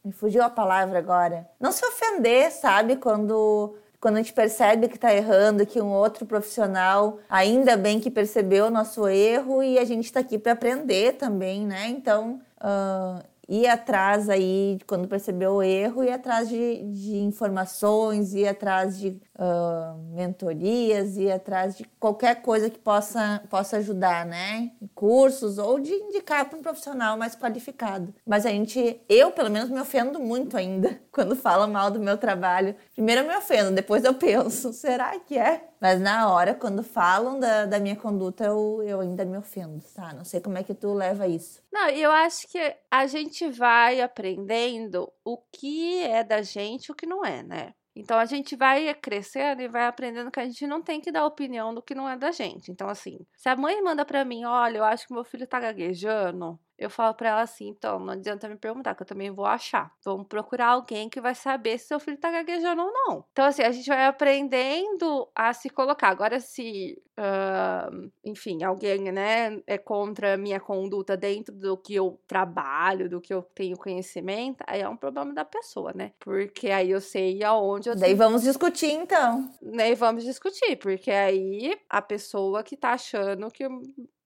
Me 0.04 0.12
fugiu 0.12 0.42
a 0.42 0.50
palavra 0.50 0.98
agora. 0.98 1.48
Não 1.60 1.70
se 1.70 1.84
ofender, 1.86 2.50
sabe? 2.50 2.96
Quando 2.96 3.76
quando 4.00 4.16
a 4.16 4.18
gente 4.18 4.32
percebe 4.32 4.88
que 4.88 4.94
está 4.94 5.14
errando, 5.14 5.66
que 5.66 5.80
um 5.80 5.92
outro 5.92 6.24
profissional, 6.24 7.18
ainda 7.28 7.76
bem 7.76 7.98
que 7.98 8.10
percebeu 8.10 8.66
o 8.66 8.70
nosso 8.70 9.08
erro 9.08 9.62
e 9.62 9.78
a 9.78 9.84
gente 9.84 10.04
está 10.04 10.20
aqui 10.20 10.38
para 10.38 10.52
aprender 10.52 11.14
também, 11.14 11.66
né? 11.66 11.88
Então, 11.88 12.40
uh, 12.60 13.22
ir 13.48 13.66
atrás 13.66 14.28
aí, 14.28 14.78
quando 14.86 15.08
percebeu 15.08 15.54
o 15.54 15.62
erro, 15.62 16.04
ir 16.04 16.12
atrás 16.12 16.48
de, 16.48 16.82
de 16.92 17.16
informações, 17.16 18.34
ir 18.34 18.46
atrás 18.46 18.98
de 18.98 19.18
uh, 19.38 19.96
mentorias, 20.14 21.16
ir 21.16 21.32
atrás 21.32 21.76
de 21.76 21.84
qualquer 21.98 22.42
coisa 22.42 22.68
que 22.68 22.78
possa, 22.78 23.42
possa 23.48 23.78
ajudar, 23.78 24.26
né? 24.26 24.72
Cursos 24.94 25.56
ou 25.56 25.80
de 25.80 25.92
indicar 25.92 26.44
para 26.44 26.58
um 26.58 26.62
profissional 26.62 27.16
mais 27.16 27.34
qualificado. 27.34 28.14
Mas 28.26 28.44
a 28.44 28.50
gente, 28.50 29.00
eu 29.08 29.32
pelo 29.32 29.50
menos 29.50 29.70
me 29.70 29.80
ofendo 29.80 30.20
muito 30.20 30.56
ainda 30.56 31.00
quando 31.10 31.34
fala 31.34 31.66
mal 31.66 31.90
do 31.90 31.98
meu 31.98 32.18
trabalho. 32.18 32.76
Primeiro 32.94 33.22
eu 33.22 33.26
me 33.26 33.36
ofendo, 33.36 33.70
depois 33.70 34.04
eu 34.04 34.12
penso, 34.14 34.74
será 34.74 35.18
que 35.20 35.38
é? 35.38 35.68
Mas 35.80 36.00
na 36.00 36.32
hora, 36.32 36.54
quando 36.54 36.82
falam 36.82 37.38
da, 37.38 37.66
da 37.66 37.78
minha 37.78 37.96
conduta, 37.96 38.44
eu, 38.44 38.82
eu 38.82 39.00
ainda 39.00 39.24
me 39.24 39.38
ofendo, 39.38 39.80
tá? 39.94 40.12
Não 40.12 40.24
sei 40.24 40.40
como 40.40 40.58
é 40.58 40.62
que 40.62 40.74
tu 40.74 40.92
leva 40.92 41.26
isso. 41.26 41.62
Não, 41.72 41.88
eu 41.90 42.10
acho 42.10 42.48
que 42.48 42.76
a 42.90 43.06
gente 43.06 43.48
vai 43.50 44.00
aprendendo 44.00 45.10
o 45.24 45.38
que 45.52 46.02
é 46.02 46.24
da 46.24 46.42
gente 46.42 46.86
e 46.86 46.92
o 46.92 46.94
que 46.94 47.06
não 47.06 47.24
é, 47.24 47.42
né? 47.42 47.74
Então 47.94 48.16
a 48.16 48.24
gente 48.24 48.54
vai 48.54 48.94
crescendo 48.94 49.60
e 49.60 49.66
vai 49.68 49.86
aprendendo 49.86 50.30
que 50.30 50.38
a 50.38 50.44
gente 50.44 50.66
não 50.68 50.80
tem 50.80 51.00
que 51.00 51.10
dar 51.10 51.26
opinião 51.26 51.74
do 51.74 51.82
que 51.82 51.96
não 51.96 52.08
é 52.08 52.16
da 52.16 52.30
gente. 52.30 52.70
Então, 52.70 52.88
assim, 52.88 53.18
se 53.36 53.48
a 53.48 53.56
mãe 53.56 53.82
manda 53.82 54.04
para 54.04 54.24
mim, 54.24 54.44
olha, 54.44 54.78
eu 54.78 54.84
acho 54.84 55.06
que 55.06 55.12
meu 55.12 55.24
filho 55.24 55.48
tá 55.48 55.58
gaguejando, 55.58 56.58
eu 56.78 56.88
falo 56.88 57.12
para 57.12 57.30
ela 57.30 57.42
assim, 57.42 57.68
então, 57.68 57.98
não 57.98 58.12
adianta 58.12 58.48
me 58.48 58.56
perguntar, 58.56 58.94
que 58.94 59.02
eu 59.02 59.06
também 59.06 59.30
vou 59.30 59.44
achar. 59.44 59.92
Vamos 60.04 60.28
procurar 60.28 60.68
alguém 60.68 61.08
que 61.08 61.20
vai 61.20 61.34
saber 61.34 61.76
se 61.76 61.88
seu 61.88 61.98
filho 61.98 62.16
tá 62.16 62.30
gaguejando 62.30 62.82
ou 62.82 62.92
não. 62.92 63.24
Então, 63.32 63.44
assim, 63.44 63.62
a 63.62 63.72
gente 63.72 63.88
vai 63.88 64.06
aprendendo 64.06 65.28
a 65.34 65.52
se 65.52 65.68
colocar. 65.68 66.08
Agora, 66.08 66.38
se, 66.38 67.02
uh, 67.18 68.10
enfim, 68.24 68.62
alguém, 68.62 69.10
né, 69.10 69.60
é 69.66 69.76
contra 69.76 70.34
a 70.34 70.36
minha 70.36 70.60
conduta 70.60 71.16
dentro 71.16 71.52
do 71.52 71.76
que 71.76 71.96
eu 71.96 72.20
trabalho, 72.28 73.10
do 73.10 73.20
que 73.20 73.34
eu 73.34 73.42
tenho 73.42 73.76
conhecimento, 73.76 74.62
aí 74.64 74.80
é 74.80 74.88
um 74.88 74.96
problema 74.96 75.34
da 75.34 75.44
pessoa, 75.44 75.92
né? 75.92 76.12
Porque 76.20 76.70
aí 76.70 76.90
eu 76.92 77.00
sei 77.00 77.42
aonde 77.42 77.88
eu... 77.88 77.96
Daí 77.96 78.14
vamos 78.14 78.42
discutir, 78.42 78.92
então. 78.92 79.50
Daí 79.60 79.96
vamos 79.96 80.22
discutir, 80.22 80.76
porque 80.76 81.10
aí 81.10 81.76
a 81.90 82.00
pessoa 82.00 82.62
que 82.62 82.76
tá 82.76 82.92
achando 82.92 83.50
que 83.50 83.66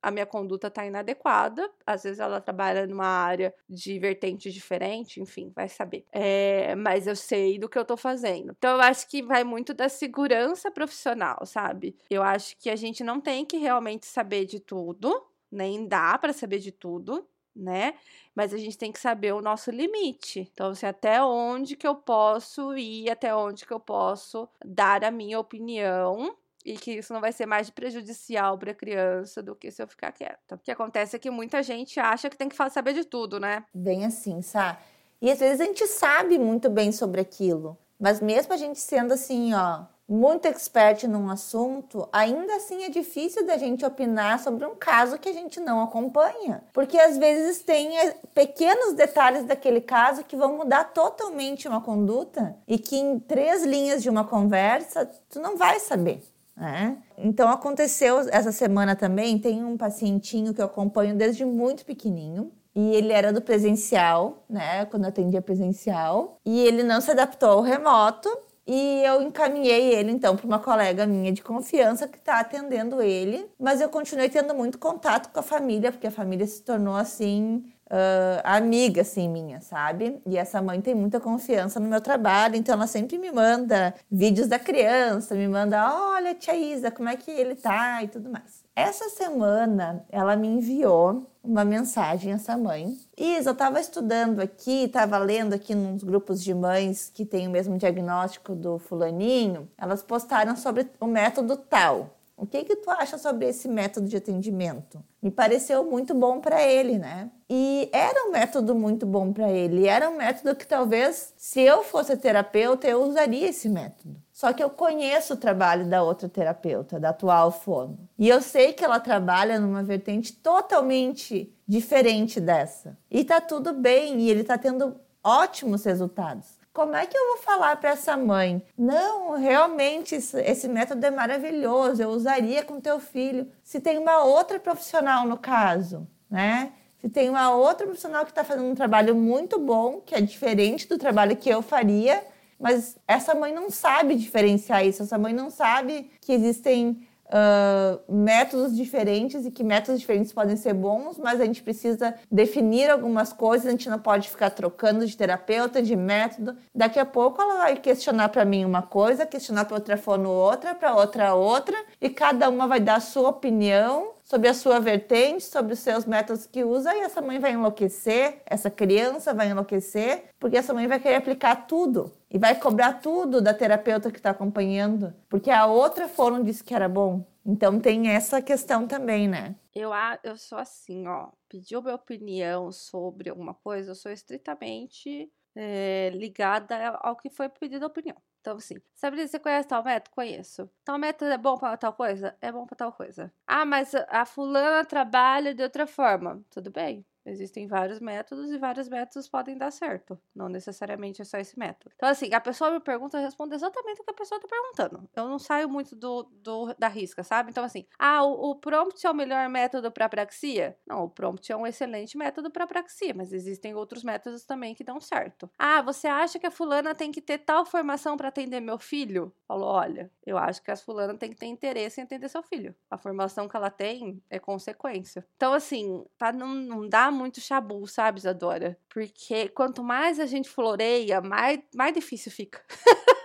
a 0.03 0.11
minha 0.11 0.27
conduta 0.27 0.67
está 0.67 0.85
inadequada. 0.85 1.71
Às 1.87 2.03
vezes 2.03 2.19
ela 2.19 2.41
trabalha 2.41 2.87
numa 2.87 3.07
área 3.07 3.55
de 3.69 3.99
vertente 3.99 4.51
diferente, 4.51 5.21
enfim, 5.21 5.53
vai 5.55 5.69
saber. 5.69 6.05
É, 6.11 6.75
mas 6.75 7.07
eu 7.07 7.15
sei 7.15 7.59
do 7.59 7.69
que 7.69 7.79
eu 7.79 7.83
estou 7.83 7.97
fazendo. 7.97 8.55
Então 8.59 8.75
eu 8.77 8.81
acho 8.81 9.09
que 9.09 9.23
vai 9.23 9.45
muito 9.45 9.73
da 9.73 9.89
segurança 9.89 10.71
profissional, 10.71 11.47
sabe? 11.47 11.97
Eu 12.11 12.23
acho 12.23 12.57
que 12.59 12.69
a 12.69 12.77
gente 12.77 13.05
não 13.05 13.21
tem 13.21 13.45
que 13.45 13.57
realmente 13.59 14.07
saber 14.07 14.45
de 14.45 14.59
tudo, 14.59 15.25
nem 15.51 15.87
dá 15.87 16.19
para 16.19 16.33
saber 16.33 16.59
de 16.59 16.73
tudo. 16.73 17.25
Né? 17.55 17.93
Mas 18.35 18.55
a 18.55 18.57
gente 18.57 18.79
tem 18.79 18.91
que 18.91 18.99
saber 18.99 19.35
o 19.35 19.43
nosso 19.43 19.71
limite. 19.71 20.49
Então, 20.55 20.75
se 20.75 20.87
até 20.87 21.23
onde 21.23 21.77
que 21.77 21.87
eu 21.87 21.95
posso 21.95 22.75
ir, 22.79 23.11
até 23.11 23.35
onde 23.37 23.67
que 23.67 23.73
eu 23.75 23.79
posso 23.79 24.49
dar 24.65 25.05
a 25.05 25.11
minha 25.11 25.39
opinião 25.39 26.35
e 26.65 26.75
que 26.75 26.93
isso 26.93 27.13
não 27.13 27.21
vai 27.21 27.33
ser 27.33 27.47
mais 27.47 27.71
prejudicial 27.71 28.59
para 28.59 28.73
a 28.73 28.75
criança 28.75 29.43
do 29.43 29.55
que 29.55 29.71
se 29.71 29.83
eu 29.83 29.87
ficar 29.87 30.13
quieta. 30.13 30.55
O 30.55 30.59
que 30.59 30.71
acontece 30.71 31.17
é 31.17 31.19
que 31.19 31.31
muita 31.31 31.63
gente 31.63 31.99
acha 31.99 32.31
que 32.31 32.37
tem 32.37 32.49
que 32.49 32.57
saber 32.71 32.93
de 32.95 33.05
tudo, 33.05 33.41
né? 33.41 33.65
Bem 33.75 34.05
assim, 34.05 34.43
sabe? 34.43 34.79
E 35.21 35.31
às 35.31 35.39
vezes 35.39 35.61
a 35.61 35.65
gente 35.65 35.87
sabe 35.87 36.39
muito 36.39 36.69
bem 36.69 36.91
sobre 36.91 37.21
aquilo, 37.21 37.79
mas 37.99 38.21
mesmo 38.21 38.53
a 38.53 38.57
gente 38.57 38.81
sendo 38.81 39.15
assim, 39.15 39.55
ó, 39.55 39.85
muito 40.09 40.47
expert 40.47 41.05
num 41.05 41.31
assunto, 41.31 42.09
ainda 42.13 42.57
assim 42.57 42.85
é 42.85 42.89
difícil 42.91 43.47
da 43.47 43.57
gente 43.57 43.85
opinar 43.85 44.39
sobre 44.41 44.67
um 44.67 44.75
caso 44.75 45.19
que 45.19 45.29
a 45.29 45.33
gente 45.33 45.61
não 45.61 45.83
acompanha. 45.83 46.63
Porque 46.73 46.99
às 46.99 47.17
vezes 47.17 47.63
tem 47.63 47.97
eh, 47.97 48.17
pequenos 48.35 48.95
detalhes 48.95 49.45
daquele 49.45 49.81
caso 49.81 50.25
que 50.25 50.37
vão 50.37 50.59
mudar 50.59 50.93
totalmente 50.93 51.67
uma 51.67 51.81
conduta 51.81 52.57
e 52.67 52.79
que 52.79 52.97
em 52.97 53.19
três 53.19 53.65
linhas 53.65 54.03
de 54.03 54.11
uma 54.11 54.25
conversa 54.25 55.09
tu 55.31 55.41
não 55.41 55.57
vai 55.57 55.81
saber. 55.81 56.23
Né? 56.63 56.97
Então 57.19 57.51
aconteceu 57.51 58.21
essa 58.31 58.53
semana 58.53 58.95
também, 58.95 59.37
tem 59.37 59.65
um 59.65 59.77
pacientinho 59.77 60.55
que 60.55 60.61
eu 60.61 60.67
acompanho 60.67 61.17
desde 61.17 61.45
muito 61.45 61.85
pequenininho. 61.85 62.53
E 62.73 62.95
ele 62.95 63.13
era 63.13 63.33
do 63.33 63.43
presencial, 63.43 64.45
né? 64.49 64.85
Quando 64.85 65.03
eu 65.03 65.09
atendia 65.09 65.43
presencial. 65.43 66.39
E 66.47 66.61
ele 66.61 66.85
não 66.85 67.01
se 67.01 67.11
adaptou 67.11 67.51
ao 67.51 67.63
remoto. 67.63 68.31
E 68.65 69.03
eu 69.05 69.21
encaminhei 69.23 69.93
ele 69.93 70.13
então 70.13 70.37
para 70.37 70.47
uma 70.47 70.61
colega 70.61 71.05
minha 71.05 71.33
de 71.33 71.43
confiança 71.43 72.07
que 72.07 72.17
está 72.17 72.39
atendendo 72.39 73.03
ele, 73.03 73.51
mas 73.59 73.81
eu 73.81 73.89
continuei 73.89 74.29
tendo 74.29 74.55
muito 74.55 74.79
contato 74.79 75.33
com 75.33 75.41
a 75.41 75.43
família, 75.43 75.91
porque 75.91 76.07
a 76.07 76.13
família 76.13 76.47
se 76.47 76.63
tornou 76.63 76.95
assim 76.95 77.65
uh, 77.93 78.41
amiga, 78.43 79.03
assim, 79.03 79.29
minha, 79.29 79.61
sabe? 79.61 80.21
E 80.27 80.39
essa 80.39 80.63
mãe 80.63 80.81
tem 80.81 80.95
muita 80.95 81.21
confiança 81.21 81.79
no 81.79 81.89
meu 81.89 82.01
trabalho, 82.01 82.57
então 82.57 82.75
ela 82.75 82.87
sempre 82.87 83.19
me 83.19 83.31
manda 83.31 83.95
vídeos 84.11 84.49
da 84.49 84.59
criança, 84.59 85.35
me 85.35 85.47
manda, 85.47 85.95
olha, 85.95 86.35
tia 86.35 86.57
Isa, 86.57 86.91
como 86.91 87.09
é 87.09 87.17
que 87.17 87.31
ele 87.31 87.55
tá 87.55 88.03
e 88.03 88.09
tudo 88.09 88.31
mais. 88.31 88.63
Essa 88.75 89.11
semana, 89.11 90.05
ela 90.09 90.35
me 90.35 90.49
enviou 90.49 91.31
uma 91.45 91.65
mensagem, 91.65 92.33
essa 92.33 92.57
mãe. 92.57 92.97
Isa, 93.19 93.51
eu 93.51 93.53
estava 93.53 93.79
estudando 93.79 94.41
aqui, 94.41 94.85
estava 94.85 95.19
lendo 95.19 95.53
aqui 95.53 95.75
nos 95.75 96.03
grupos 96.03 96.43
de 96.43 96.55
mães 96.55 97.11
que 97.13 97.27
têm 97.27 97.49
o 97.49 97.51
mesmo 97.51 97.77
diagnóstico 97.77 98.55
do 98.55 98.79
fulaninho. 98.79 99.69
Elas 99.77 100.03
postaram 100.03 100.57
sobre 100.57 100.89
o 100.99 101.07
método 101.07 101.57
tal. 101.57 102.17
O 102.37 102.47
que 102.47 102.65
que 102.65 102.77
tu 102.77 102.91
acha 102.91 103.19
sobre 103.19 103.47
esse 103.47 103.69
método 103.69 104.09
de 104.09 104.17
atendimento? 104.17 105.05
Me 105.23 105.31
pareceu 105.31 105.85
muito 105.85 106.15
bom 106.15 106.41
para 106.41 106.63
ele, 106.63 106.99
né? 106.99 107.31
E 107.49 107.89
era 107.93 108.27
um 108.27 108.33
método 108.33 108.75
muito 108.75 109.07
bom 109.07 109.33
para 109.33 109.51
ele. 109.51 109.87
Era 109.87 110.11
um 110.11 110.17
método 110.17 110.57
que 110.57 110.67
talvez, 110.67 111.35
se 111.37 111.61
eu 111.61 111.85
fosse 111.85 112.17
terapeuta, 112.17 112.89
eu 112.89 113.05
usaria 113.05 113.49
esse 113.49 113.69
método. 113.69 114.17
Só 114.33 114.53
que 114.53 114.63
eu 114.63 114.71
conheço 114.71 115.35
o 115.35 115.37
trabalho 115.37 115.87
da 115.87 116.03
outra 116.03 116.29
terapeuta, 116.29 116.99
da 116.99 117.11
atual 117.11 117.53
fono. 117.53 118.09
E 118.19 118.29
eu 118.29 118.41
sei 118.41 118.73
que 118.73 118.85
ela 118.85 118.99
trabalha 118.99 119.61
numa 119.61 119.85
vertente 119.85 120.33
totalmente 120.33 121.55
diferente 121.69 122.41
dessa. 122.41 122.99
E 123.11 123.25
tá 123.25 123.41
tudo 123.41 123.73
bem, 123.75 124.21
e 124.21 124.31
ele 124.31 124.43
tá 124.43 124.59
tendo 124.59 124.97
ótimos 125.23 125.85
resultados. 125.85 126.62
Como 126.73 126.97
é 126.97 127.05
que 127.05 127.17
eu 127.17 127.29
vou 127.29 127.39
falar 127.39 127.77
para 127.77 127.91
essa 127.91 128.17
mãe? 128.17 128.63
Não, 128.79 129.33
realmente 129.33 130.15
esse 130.15 130.69
método 130.69 131.05
é 131.05 131.11
maravilhoso, 131.11 132.03
eu 132.03 132.09
usaria 132.09 132.65
com 132.65 132.81
teu 132.81 132.99
filho. 132.99 133.47
Se 133.63 133.79
tem 133.79 133.99
uma 133.99 134.25
outra 134.25 134.59
profissional 134.59 135.27
no 135.27 135.37
caso, 135.37 136.09
né? 136.31 136.73
Se 136.99 137.11
tem 137.11 137.29
uma 137.29 137.55
outra 137.55 137.87
profissional 137.87 138.25
que 138.25 138.31
está 138.31 138.43
fazendo 138.43 138.71
um 138.71 138.75
trabalho 138.75 139.15
muito 139.15 139.59
bom, 139.59 140.01
que 140.01 140.15
é 140.15 140.21
diferente 140.21 140.89
do 140.89 140.97
trabalho 140.97 141.37
que 141.37 141.51
eu 141.51 141.61
faria, 141.61 142.25
mas 142.59 142.97
essa 143.07 143.35
mãe 143.35 143.53
não 143.53 143.69
sabe 143.71 144.15
diferenciar 144.15 144.87
isso, 144.87 145.03
essa 145.03 145.19
mãe 145.19 145.35
não 145.35 145.51
sabe 145.51 146.11
que 146.23 146.33
existem 146.33 147.07
uh, 147.33 148.13
métodos 148.13 148.77
diferentes 148.77 149.47
e 149.47 149.51
que 149.51 149.65
métodos 149.65 150.01
diferentes 150.01 150.33
podem 150.33 150.57
ser 150.57 150.75
bons, 150.75 151.19
mas 151.19 151.41
a 151.41 151.45
gente 151.45 151.63
precisa 151.63 152.15
definir 152.31 152.91
algumas 152.91 153.33
coisas, 153.33 153.67
a 153.67 153.71
gente 153.71 153.89
não 153.89 153.99
pode 153.99 154.29
ficar 154.29 154.51
trocando 154.51 155.07
de 155.07 155.17
terapeuta, 155.17 155.83
de 155.83 155.97
método. 155.97 156.57
Daqui 156.75 156.99
a 156.99 157.07
pouco 157.07 157.41
ela 157.41 157.59
vai 157.59 157.77
questionar 157.77 158.29
para 158.29 158.45
mim 158.45 158.65
uma 158.65 158.83
coisa, 158.83 159.27
questionar 159.27 159.65
para 159.65 159.77
outra 159.77 159.97
fono 159.97 160.31
outra, 160.31 160.75
para 160.75 160.95
outra 160.95 161.35
outra, 161.35 161.77
e 162.01 162.11
cada 162.11 162.49
uma 162.49 162.69
vai 162.69 162.81
dar 162.81 162.97
a 162.97 163.01
sua 163.01 163.31
opinião 163.31 164.12
sobre 164.33 164.49
a 164.49 164.55
sua 164.55 164.81
vertente, 164.81 165.45
sobre 165.45 165.75
os 165.75 165.81
seus 165.81 166.07
métodos 166.07 166.47
que 166.47 166.65
usa, 166.65 166.97
e 166.97 167.01
essa 167.01 167.21
mãe 167.21 167.39
vai 167.39 167.53
enlouquecer, 167.53 168.41
essa 168.47 168.71
criança 168.71 169.35
vai 169.35 169.51
enlouquecer, 169.51 170.31
porque 170.41 170.57
essa 170.57 170.73
mãe 170.73 170.89
vai 170.89 170.99
querer 170.99 171.17
aplicar 171.17 171.67
tudo 171.67 172.11
e 172.31 172.39
vai 172.39 172.59
cobrar 172.59 172.95
tudo 172.95 173.43
da 173.43 173.53
terapeuta 173.53 174.11
que 174.11 174.17
está 174.17 174.31
acompanhando, 174.31 175.13
porque 175.29 175.51
a 175.51 175.67
outra 175.67 176.09
foram 176.09 176.43
disse 176.43 176.65
que 176.65 176.75
era 176.75 176.89
bom. 176.89 177.23
Então 177.45 177.79
tem 177.79 178.09
essa 178.09 178.41
questão 178.41 178.87
também, 178.87 179.29
né? 179.29 179.55
Eu, 179.75 179.91
eu 180.25 180.39
sou 180.39 180.57
assim, 180.57 181.07
ó. 181.07 181.29
Pediu 181.47 181.83
minha 181.83 181.95
opinião 181.95 182.73
sobre 182.73 183.29
alguma 183.29 183.53
coisa, 183.53 183.91
eu 183.91 183.95
sou 183.95 184.11
estritamente 184.11 185.31
é, 185.55 186.11
ligada 186.15 186.89
ao 187.03 187.17
que 187.17 187.29
foi 187.29 187.51
pedido 187.51 187.85
a 187.85 187.89
opinião. 187.89 188.17
Então, 188.43 188.57
assim, 188.57 188.75
Sabrina, 188.95 189.27
você 189.29 189.39
conhece 189.39 189.69
tal 189.69 189.85
método? 189.85 190.11
Conheço. 190.15 190.69
Tal 190.85 190.99
método 190.99 191.31
é 191.31 191.39
bom 191.39 191.57
para 191.57 191.77
tal 191.77 191.93
coisa? 191.95 192.37
É 192.41 192.51
bom 192.53 192.67
para 192.67 192.77
tal 192.77 192.93
coisa. 192.93 193.33
Ah, 193.47 193.65
mas 193.65 193.95
a 194.09 194.25
fulana 194.27 194.85
trabalha 194.85 195.55
de 195.55 195.63
outra 195.63 195.87
forma. 195.87 196.45
Tudo 196.51 196.71
bem. 196.71 197.07
Existem 197.25 197.67
vários 197.67 198.01
métodos 198.01 198.51
e 198.51 198.59
vários 198.59 198.89
métodos 198.89 199.29
podem 199.29 199.57
dar 199.57 199.71
certo. 199.71 200.19
Não 200.35 200.49
necessariamente 200.49 201.23
é 201.23 201.25
só 201.25 201.39
esse 201.39 201.59
método. 201.59 201.95
Então, 201.95 202.09
assim, 202.09 202.33
a 202.35 202.41
pessoa 202.41 202.71
me 202.71 202.81
pergunta, 202.81 203.17
eu 203.17 203.23
respondo 203.23 203.55
exatamente 203.55 204.01
o 204.01 204.05
que 204.05 204.11
a 204.11 204.15
pessoa 204.15 204.39
está 204.39 204.49
perguntando. 204.49 205.09
Eu 205.15 205.29
não 205.29 205.39
saio 205.39 205.69
muito 205.69 205.95
do, 205.95 206.25
do, 206.25 206.75
da 206.79 206.89
risca, 206.89 207.23
sabe? 207.23 207.51
Então, 207.51 207.65
assim, 207.65 207.87
ah, 207.99 208.25
o, 208.25 208.51
o 208.51 208.57
prompt 208.57 209.07
é 209.07 209.11
o 209.11 209.15
melhor 209.15 209.49
método 209.49 209.91
para 209.91 210.09
praxia? 210.09 210.77
Não, 210.87 211.05
o 211.05 211.09
prompt 211.09 211.51
é 211.51 211.57
um 211.57 211.67
excelente 211.67 212.17
método 212.19 212.51
para 212.51 212.67
praxia, 212.67 213.15
mas 213.15 213.33
existem 213.33 213.75
outros 213.75 214.03
métodos 214.03 214.45
também 214.45 214.75
que 214.75 214.83
dão 214.83 215.01
certo. 215.01 215.49
Ah, 215.59 215.81
você 215.83 216.09
acha 216.09 216.39
que 216.39 216.47
a 216.47 216.51
fulana 216.51 216.95
tem 216.95 217.13
que 217.13 217.21
ter 217.21 217.39
tal 217.39 217.65
formação 217.65 218.17
para 218.17 218.29
atender 218.29 218.61
meu 218.61 218.79
filho? 218.79 219.33
Falou, 219.47 219.69
olha, 219.69 220.11
eu 220.27 220.37
acho 220.37 220.63
que 220.63 220.71
a 220.71 220.77
fulana 220.77 221.17
tem 221.17 221.31
que 221.31 221.37
ter 221.37 221.47
interesse 221.47 222.01
em 222.01 222.05
atender 222.05 222.29
seu 222.29 222.43
filho. 222.43 222.75
A 222.91 222.99
formação 222.99 223.49
que 223.49 223.57
ela 223.57 223.71
tem 223.71 224.23
é 224.29 224.39
consequência. 224.39 225.27
Então, 225.37 225.53
assim, 225.53 226.05
para 226.19 226.33
não, 226.33 226.49
não 226.55 226.89
dar 226.89 227.12
muito 227.13 227.41
chabu, 227.41 227.87
sabe, 227.87 228.19
Isadora? 228.19 228.79
Porque 228.89 229.49
quanto 229.49 229.83
mais 229.83 230.19
a 230.19 230.27
gente 230.27 230.49
floreia, 230.49 231.21
mais, 231.21 231.61
mais 231.75 231.95
difícil 231.95 232.33
fica. 232.33 232.61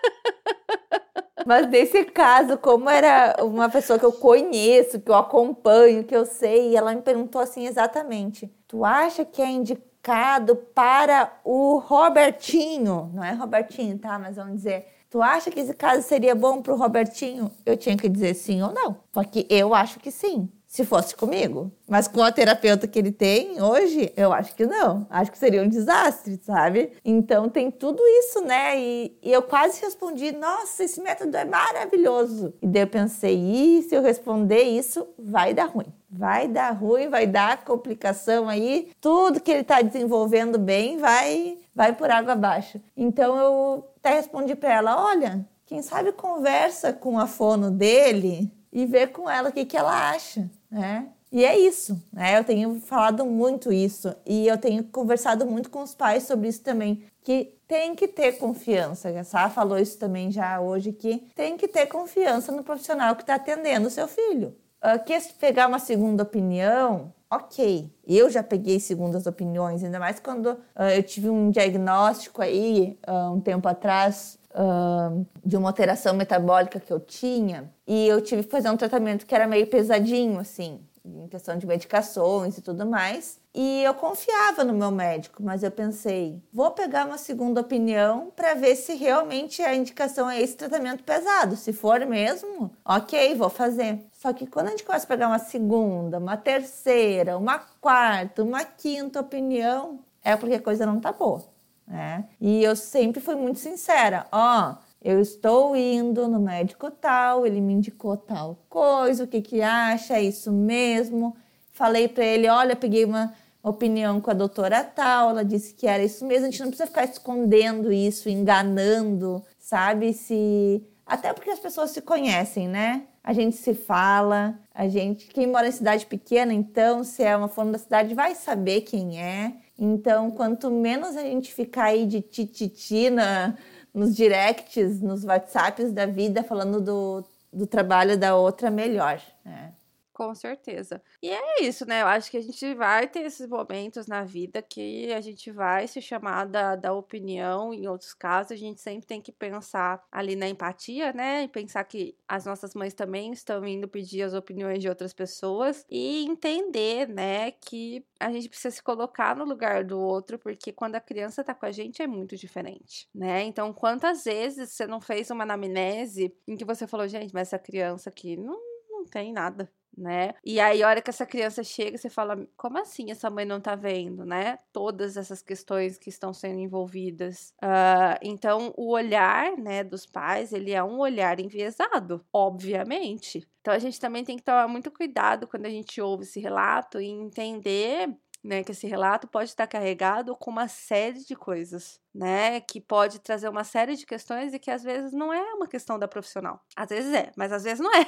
Mas 1.45 1.65
nesse 1.69 2.03
caso, 2.03 2.57
como 2.57 2.89
era 2.89 3.37
uma 3.41 3.69
pessoa 3.69 3.97
que 3.97 4.03
eu 4.03 4.11
conheço, 4.11 4.99
que 4.99 5.09
eu 5.09 5.15
acompanho, 5.15 6.03
que 6.03 6.13
eu 6.13 6.25
sei, 6.25 6.75
ela 6.75 6.93
me 6.93 7.01
perguntou 7.01 7.39
assim 7.39 7.65
exatamente: 7.65 8.53
Tu 8.67 8.83
acha 8.83 9.23
que 9.23 9.41
é 9.41 9.49
indicado 9.49 10.57
para 10.57 11.39
o 11.45 11.77
Robertinho? 11.77 13.09
Não 13.13 13.23
é 13.23 13.31
Robertinho, 13.31 13.97
tá? 13.97 14.19
Mas 14.19 14.35
vamos 14.35 14.57
dizer. 14.57 14.87
Tu 15.09 15.21
acha 15.21 15.49
que 15.49 15.61
esse 15.61 15.73
caso 15.73 16.01
seria 16.01 16.35
bom 16.35 16.61
para 16.61 16.73
o 16.73 16.77
Robertinho? 16.77 17.49
Eu 17.65 17.77
tinha 17.77 17.95
que 17.95 18.09
dizer 18.09 18.33
sim 18.33 18.61
ou 18.61 18.73
não. 18.73 18.97
Porque 19.13 19.47
eu 19.49 19.73
acho 19.73 20.01
que 20.01 20.11
sim 20.11 20.51
se 20.67 20.83
fosse 20.83 21.15
comigo. 21.15 21.71
Mas 21.87 22.07
com 22.07 22.21
a 22.21 22.31
terapeuta 22.31 22.87
que 22.87 22.99
ele 22.99 23.11
tem 23.11 23.61
hoje, 23.61 24.11
eu 24.17 24.33
acho 24.33 24.53
que 24.53 24.65
não. 24.65 25.07
Acho 25.09 25.31
que 25.31 25.37
seria 25.37 25.63
um 25.63 25.69
desastre, 25.69 26.39
sabe? 26.43 26.91
Então 27.03 27.49
tem 27.49 27.71
tudo 27.71 28.03
isso, 28.19 28.41
né? 28.41 28.77
E, 28.77 29.17
e 29.23 29.31
eu 29.31 29.41
quase 29.41 29.81
respondi: 29.81 30.33
nossa, 30.33 30.83
esse 30.83 31.01
método 31.01 31.35
é 31.37 31.45
maravilhoso. 31.45 32.53
E 32.61 32.67
daí 32.67 32.83
eu 32.83 32.87
pensei: 32.87 33.37
e 33.37 33.83
se 33.83 33.95
eu 33.95 34.01
responder 34.01 34.63
isso, 34.63 35.07
vai 35.17 35.53
dar 35.53 35.65
ruim. 35.65 35.91
Vai 36.09 36.47
dar 36.47 36.71
ruim, 36.71 37.09
vai 37.09 37.25
dar 37.25 37.63
complicação 37.63 38.49
aí. 38.49 38.91
Tudo 38.99 39.39
que 39.39 39.51
ele 39.51 39.61
está 39.61 39.81
desenvolvendo 39.81 40.59
bem 40.59 40.97
vai, 40.97 41.57
vai 41.73 41.93
por 41.93 42.11
água 42.11 42.33
abaixo. 42.33 42.81
Então 42.95 43.37
eu 43.37 43.87
até 43.99 44.15
respondi 44.15 44.53
para 44.53 44.73
ela: 44.73 45.05
olha, 45.05 45.45
quem 45.65 45.81
sabe 45.81 46.11
conversa 46.11 46.91
com 46.91 47.17
a 47.17 47.25
fono 47.25 47.71
dele 47.71 48.51
e 48.71 48.85
ver 48.85 49.07
com 49.07 49.29
ela 49.29 49.49
o 49.49 49.51
que, 49.51 49.65
que 49.65 49.75
ela 49.75 50.11
acha, 50.11 50.49
né? 50.69 51.09
E 51.31 51.43
é 51.43 51.57
isso, 51.57 52.01
né? 52.13 52.39
Eu 52.39 52.43
tenho 52.43 52.79
falado 52.79 53.25
muito 53.25 53.71
isso 53.71 54.15
e 54.25 54.47
eu 54.47 54.57
tenho 54.57 54.83
conversado 54.85 55.45
muito 55.45 55.69
com 55.69 55.81
os 55.81 55.93
pais 55.93 56.23
sobre 56.23 56.47
isso 56.47 56.61
também, 56.61 57.03
que 57.21 57.53
tem 57.67 57.93
que 57.95 58.07
ter 58.07 58.33
confiança. 58.33 59.09
A 59.09 59.23
Sá 59.23 59.49
falou 59.49 59.77
isso 59.77 59.97
também 59.97 60.31
já 60.31 60.61
hoje, 60.61 60.93
que 60.93 61.27
tem 61.35 61.57
que 61.57 61.67
ter 61.67 61.87
confiança 61.87 62.51
no 62.51 62.63
profissional 62.63 63.15
que 63.15 63.23
está 63.23 63.35
atendendo 63.35 63.87
o 63.87 63.91
seu 63.91 64.07
filho. 64.07 64.55
Uh, 64.81 65.03
quer 65.05 65.21
pegar 65.39 65.67
uma 65.67 65.79
segunda 65.79 66.23
opinião? 66.23 67.13
Ok, 67.29 67.91
eu 68.07 68.29
já 68.29 68.41
peguei 68.41 68.79
segundas 68.79 69.27
opiniões, 69.27 69.83
ainda 69.83 69.99
mais 69.99 70.17
quando 70.17 70.51
uh, 70.51 70.83
eu 70.95 71.03
tive 71.03 71.29
um 71.29 71.49
diagnóstico 71.49 72.41
aí 72.41 72.97
uh, 73.05 73.33
um 73.33 73.41
tempo 73.41 73.67
atrás 73.67 74.39
uh, 74.57 75.25
de 75.45 75.55
uma 75.55 75.69
alteração 75.69 76.13
metabólica 76.13 76.79
que 76.79 76.91
eu 76.91 76.99
tinha 76.99 77.71
e 77.85 78.07
eu 78.07 78.19
tive 78.19 78.43
que 78.43 78.49
fazer 78.49 78.69
um 78.69 78.77
tratamento 78.77 79.25
que 79.25 79.35
era 79.35 79.47
meio 79.47 79.67
pesadinho, 79.67 80.39
assim, 80.39 80.81
em 81.05 81.27
questão 81.27 81.57
de 81.57 81.65
medicações 81.65 82.57
e 82.57 82.61
tudo 82.61 82.85
mais. 82.85 83.39
E 83.53 83.83
eu 83.83 83.93
confiava 83.93 84.63
no 84.63 84.73
meu 84.73 84.91
médico, 84.91 85.41
mas 85.41 85.63
eu 85.63 85.71
pensei, 85.71 86.41
vou 86.51 86.71
pegar 86.71 87.05
uma 87.05 87.17
segunda 87.17 87.61
opinião 87.61 88.31
para 88.35 88.53
ver 88.55 88.75
se 88.75 88.93
realmente 88.95 89.61
a 89.61 89.73
indicação 89.73 90.29
é 90.29 90.41
esse 90.41 90.55
tratamento 90.55 91.03
pesado. 91.03 91.55
Se 91.55 91.71
for 91.71 92.05
mesmo, 92.05 92.71
ok, 92.83 93.35
vou 93.35 93.49
fazer. 93.49 93.99
Só 94.13 94.33
que 94.33 94.45
quando 94.45 94.67
a 94.67 94.71
gente 94.71 94.83
começa 94.83 95.05
a 95.05 95.07
pegar 95.07 95.27
uma 95.27 95.39
segunda, 95.39 96.17
uma 96.17 96.35
terceira, 96.35 97.37
uma 97.37 97.59
quarta, 97.79 98.43
uma 98.43 98.63
quinta 98.65 99.21
opinião, 99.21 99.99
é 100.23 100.35
porque 100.35 100.55
a 100.55 100.61
coisa 100.61 100.85
não 100.85 100.99
tá 100.99 101.11
boa 101.11 101.56
né? 101.87 102.25
E 102.39 102.63
eu 102.63 102.75
sempre 102.75 103.21
fui 103.21 103.35
muito 103.35 103.59
sincera, 103.59 104.27
ó, 104.31 104.75
eu 105.01 105.21
estou 105.21 105.75
indo 105.75 106.27
no 106.27 106.39
médico 106.39 106.91
tal, 106.91 107.45
ele 107.45 107.61
me 107.61 107.73
indicou 107.73 108.17
tal 108.17 108.57
coisa, 108.67 109.23
o 109.23 109.27
que 109.27 109.41
que 109.41 109.61
acha, 109.61 110.15
é 110.15 110.23
isso 110.23 110.51
mesmo. 110.51 111.35
Falei 111.71 112.07
para 112.07 112.25
ele, 112.25 112.49
olha, 112.49 112.75
peguei 112.75 113.05
uma 113.05 113.33
opinião 113.61 114.19
com 114.19 114.31
a 114.31 114.33
doutora 114.33 114.83
tal, 114.83 115.29
ela 115.29 115.45
disse 115.45 115.73
que 115.73 115.87
era 115.87 116.03
isso 116.03 116.25
mesmo. 116.25 116.47
A 116.47 116.49
gente 116.49 116.61
não 116.61 116.69
precisa 116.69 116.87
ficar 116.87 117.05
escondendo 117.05 117.91
isso, 117.91 118.27
enganando, 118.29 119.43
sabe? 119.59 120.13
Se 120.13 120.83
até 121.05 121.31
porque 121.31 121.51
as 121.51 121.59
pessoas 121.59 121.91
se 121.91 122.01
conhecem, 122.01 122.67
né? 122.67 123.03
A 123.23 123.33
gente 123.33 123.55
se 123.55 123.73
fala, 123.73 124.59
a 124.73 124.87
gente, 124.87 125.27
quem 125.27 125.47
mora 125.47 125.67
em 125.67 125.71
cidade 125.71 126.05
pequena, 126.05 126.53
então, 126.53 127.03
se 127.03 127.23
é 127.23 127.35
uma 127.35 127.47
forma 127.47 127.73
da 127.73 127.77
cidade, 127.77 128.13
vai 128.13 128.35
saber 128.35 128.81
quem 128.81 129.21
é. 129.21 129.53
Então, 129.77 130.31
quanto 130.31 130.71
menos 130.71 131.15
a 131.15 131.21
gente 131.21 131.53
ficar 131.53 131.85
aí 131.85 132.05
de 132.05 132.21
tititi 132.21 133.09
na, 133.09 133.55
nos 133.93 134.15
directs, 134.15 134.99
nos 135.01 135.23
WhatsApps 135.23 135.91
da 135.91 136.05
vida, 136.05 136.43
falando 136.43 136.81
do, 136.81 137.23
do 137.53 137.67
trabalho 137.67 138.17
da 138.17 138.35
outra, 138.35 138.71
melhor. 138.71 139.21
Né? 139.45 139.73
Com 140.17 140.33
certeza. 140.33 140.99
E 141.21 141.29
é 141.29 141.61
isso, 141.61 141.85
né? 141.85 142.01
Eu 142.01 142.07
acho 142.07 142.31
que 142.31 142.37
a 142.37 142.41
gente 142.41 142.73
vai 142.73 143.07
ter 143.07 143.19
esses 143.23 143.47
momentos 143.47 144.07
na 144.07 144.23
vida 144.23 144.63
que 144.63 145.13
a 145.13 145.21
gente 145.21 145.51
vai 145.51 145.87
se 145.87 146.01
chamar 146.01 146.45
da, 146.45 146.75
da 146.75 146.91
opinião. 146.91 147.71
Em 147.71 147.87
outros 147.87 148.15
casos, 148.15 148.53
a 148.53 148.55
gente 148.55 148.81
sempre 148.81 149.05
tem 149.05 149.21
que 149.21 149.31
pensar 149.31 150.03
ali 150.11 150.35
na 150.35 150.49
empatia, 150.49 151.13
né? 151.13 151.43
E 151.43 151.47
pensar 151.47 151.83
que 151.83 152.17
as 152.27 152.47
nossas 152.47 152.73
mães 152.73 152.95
também 152.95 153.31
estão 153.31 153.63
indo 153.63 153.87
pedir 153.87 154.23
as 154.23 154.33
opiniões 154.33 154.81
de 154.81 154.89
outras 154.89 155.13
pessoas 155.13 155.85
e 155.87 156.25
entender, 156.25 157.07
né, 157.07 157.51
que 157.51 158.03
a 158.19 158.31
gente 158.31 158.49
precisa 158.49 158.71
se 158.75 158.81
colocar 158.81 159.35
no 159.35 159.45
lugar 159.45 159.83
do 159.83 159.99
outro, 159.99 160.39
porque 160.39 160.71
quando 160.73 160.95
a 160.95 160.99
criança 160.99 161.43
tá 161.43 161.53
com 161.53 161.67
a 161.67 161.71
gente 161.71 162.01
é 162.01 162.07
muito 162.07 162.35
diferente, 162.35 163.07
né? 163.13 163.43
Então, 163.43 163.71
quantas 163.71 164.23
vezes 164.23 164.71
você 164.71 164.87
não 164.87 164.99
fez 164.99 165.29
uma 165.29 165.43
anamnese 165.43 166.35
em 166.47 166.55
que 166.57 166.65
você 166.65 166.87
falou, 166.87 167.07
gente, 167.07 167.31
mas 167.35 167.49
essa 167.49 167.59
criança 167.59 168.09
aqui 168.09 168.35
não, 168.35 168.59
não 168.89 169.05
tem 169.05 169.31
nada 169.31 169.71
né? 169.97 170.33
E 170.45 170.59
aí, 170.59 170.83
a 170.83 170.87
hora 170.87 171.01
que 171.01 171.09
essa 171.09 171.25
criança 171.25 171.63
chega, 171.63 171.97
você 171.97 172.09
fala: 172.09 172.47
como 172.55 172.77
assim 172.77 173.09
essa 173.11 173.29
mãe 173.29 173.45
não 173.45 173.59
tá 173.59 173.75
vendo, 173.75 174.23
né? 174.25 174.59
Todas 174.71 175.17
essas 175.17 175.41
questões 175.41 175.97
que 175.97 176.09
estão 176.09 176.33
sendo 176.33 176.59
envolvidas. 176.59 177.53
Uh, 177.63 178.17
então, 178.21 178.73
o 178.77 178.91
olhar, 178.91 179.57
né, 179.57 179.83
dos 179.83 180.05
pais, 180.05 180.53
ele 180.53 180.71
é 180.71 180.83
um 180.83 180.99
olhar 180.99 181.39
enviesado, 181.39 182.23
obviamente. 182.31 183.47
Então, 183.61 183.73
a 183.73 183.79
gente 183.79 183.99
também 183.99 184.23
tem 184.23 184.37
que 184.37 184.43
tomar 184.43 184.67
muito 184.67 184.89
cuidado 184.91 185.47
quando 185.47 185.65
a 185.65 185.69
gente 185.69 185.99
ouve 185.99 186.23
esse 186.23 186.39
relato 186.39 187.01
e 187.01 187.07
entender 187.07 188.09
né, 188.43 188.63
que 188.63 188.71
esse 188.71 188.87
relato 188.87 189.27
pode 189.27 189.49
estar 189.49 189.67
carregado 189.67 190.35
com 190.35 190.49
uma 190.51 190.67
série 190.67 191.23
de 191.23 191.35
coisas, 191.35 191.99
né, 192.13 192.61
que 192.61 192.79
pode 192.79 193.19
trazer 193.19 193.49
uma 193.49 193.63
série 193.63 193.95
de 193.95 194.05
questões 194.05 194.53
e 194.53 194.59
que 194.59 194.71
às 194.71 194.83
vezes 194.83 195.11
não 195.13 195.33
é 195.33 195.53
uma 195.53 195.67
questão 195.67 195.99
da 195.99 196.07
profissional. 196.07 196.61
Às 196.75 196.89
vezes 196.89 197.13
é, 197.13 197.31
mas 197.35 197.51
às 197.51 197.63
vezes 197.63 197.79
não 197.79 197.93
é. 197.93 198.05